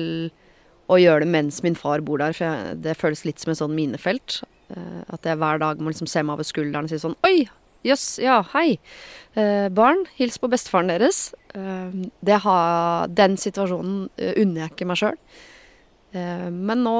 å 0.90 0.98
gjøre 0.98 1.24
det 1.24 1.32
mens 1.34 1.62
min 1.64 1.78
far 1.78 2.02
bor 2.04 2.22
der, 2.22 2.34
for 2.36 2.74
det 2.78 2.98
føles 2.98 3.24
litt 3.26 3.42
som 3.42 3.54
et 3.54 3.58
sånn 3.58 3.74
minefelt. 3.74 4.42
Uh, 4.72 5.02
at 5.12 5.26
jeg 5.28 5.38
hver 5.40 5.60
dag 5.62 5.80
må 5.82 5.92
liksom 5.92 6.08
se 6.10 6.22
meg 6.24 6.38
over 6.38 6.48
skulderen 6.48 6.88
og 6.88 6.92
si 6.92 7.00
sånn 7.02 7.18
Oi! 7.28 7.44
Jøss, 7.82 8.04
yes, 8.14 8.22
ja, 8.22 8.36
hei! 8.52 8.76
Uh, 9.34 9.66
barn, 9.74 10.04
hils 10.14 10.38
på 10.38 10.50
bestefaren 10.52 10.92
deres. 10.92 11.32
Det 11.52 12.36
har, 12.44 13.10
den 13.12 13.34
situasjonen 13.36 14.06
unner 14.16 14.62
jeg 14.62 14.70
ikke 14.72 14.86
meg 14.88 15.00
sjøl. 15.00 15.18
men 16.14 16.80
nå, 16.86 16.94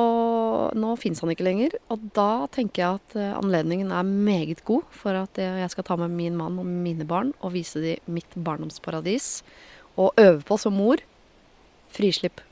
nå 0.77 0.91
fins 1.01 1.23
han 1.23 1.33
ikke 1.33 1.47
lenger, 1.47 1.79
og 1.93 2.05
da 2.17 2.45
tenker 2.53 2.83
jeg 2.83 3.01
at 3.01 3.17
anledningen 3.39 3.95
er 3.95 4.05
meget 4.05 4.61
god 4.69 4.85
for 4.93 5.17
at 5.23 5.41
jeg 5.41 5.73
skal 5.73 5.87
ta 5.89 5.97
med 6.03 6.13
min 6.19 6.37
mann 6.37 6.61
og 6.61 6.69
mine 6.69 7.09
barn 7.09 7.33
og 7.41 7.55
vise 7.57 7.81
dem 7.81 8.13
mitt 8.13 8.37
barndomsparadis. 8.37 9.39
Og 9.97 10.13
øve 10.21 10.43
på 10.45 10.61
som 10.61 10.77
mor. 10.77 11.01
Frislipp 11.93 12.43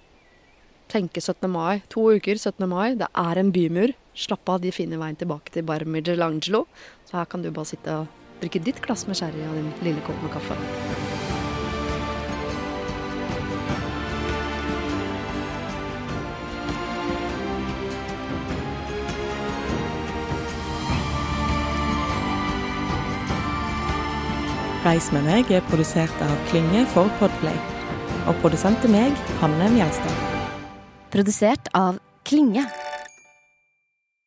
tenke 0.90 1.22
17. 1.22 1.48
mai. 1.50 1.82
To 1.94 2.08
uker, 2.10 2.38
17. 2.38 2.66
mai. 2.68 2.94
Det 2.98 3.08
er 3.14 3.40
en 3.40 3.52
bymur. 3.54 3.94
Slapp 4.14 4.48
av, 4.48 4.60
de 4.60 4.72
finner 4.74 5.00
veien 5.00 5.18
tilbake 5.18 5.52
til 5.54 5.66
Bar 5.66 5.86
Michelangelo. 5.86 6.66
Så 7.08 7.20
her 7.20 7.28
kan 7.30 7.42
du 7.42 7.50
bare 7.54 7.70
sitte 7.70 8.00
og 8.02 8.10
drikke 8.40 8.62
ditt 8.64 8.80
glass 8.84 9.06
med 9.06 9.18
sherry 9.18 9.44
og 9.46 9.56
din 9.58 9.72
lille 9.86 10.02
kopp 10.06 10.18
med 10.24 10.34
kaffe. 10.34 10.58
Reis 24.80 25.10
med 25.12 25.26
meg 25.28 25.50
er 25.52 25.64
produsert 25.68 26.22
av 26.24 26.32
Klynge 26.48 26.86
for 26.94 27.12
Podplay. 27.20 27.56
Og 28.30 28.36
produsent 28.40 28.80
til 28.80 28.94
meg, 28.94 29.12
Hanne 29.42 29.68
Mjelstad. 29.74 30.22
Produsert 31.12 31.68
av 31.76 32.00
Klinge. 32.24 32.64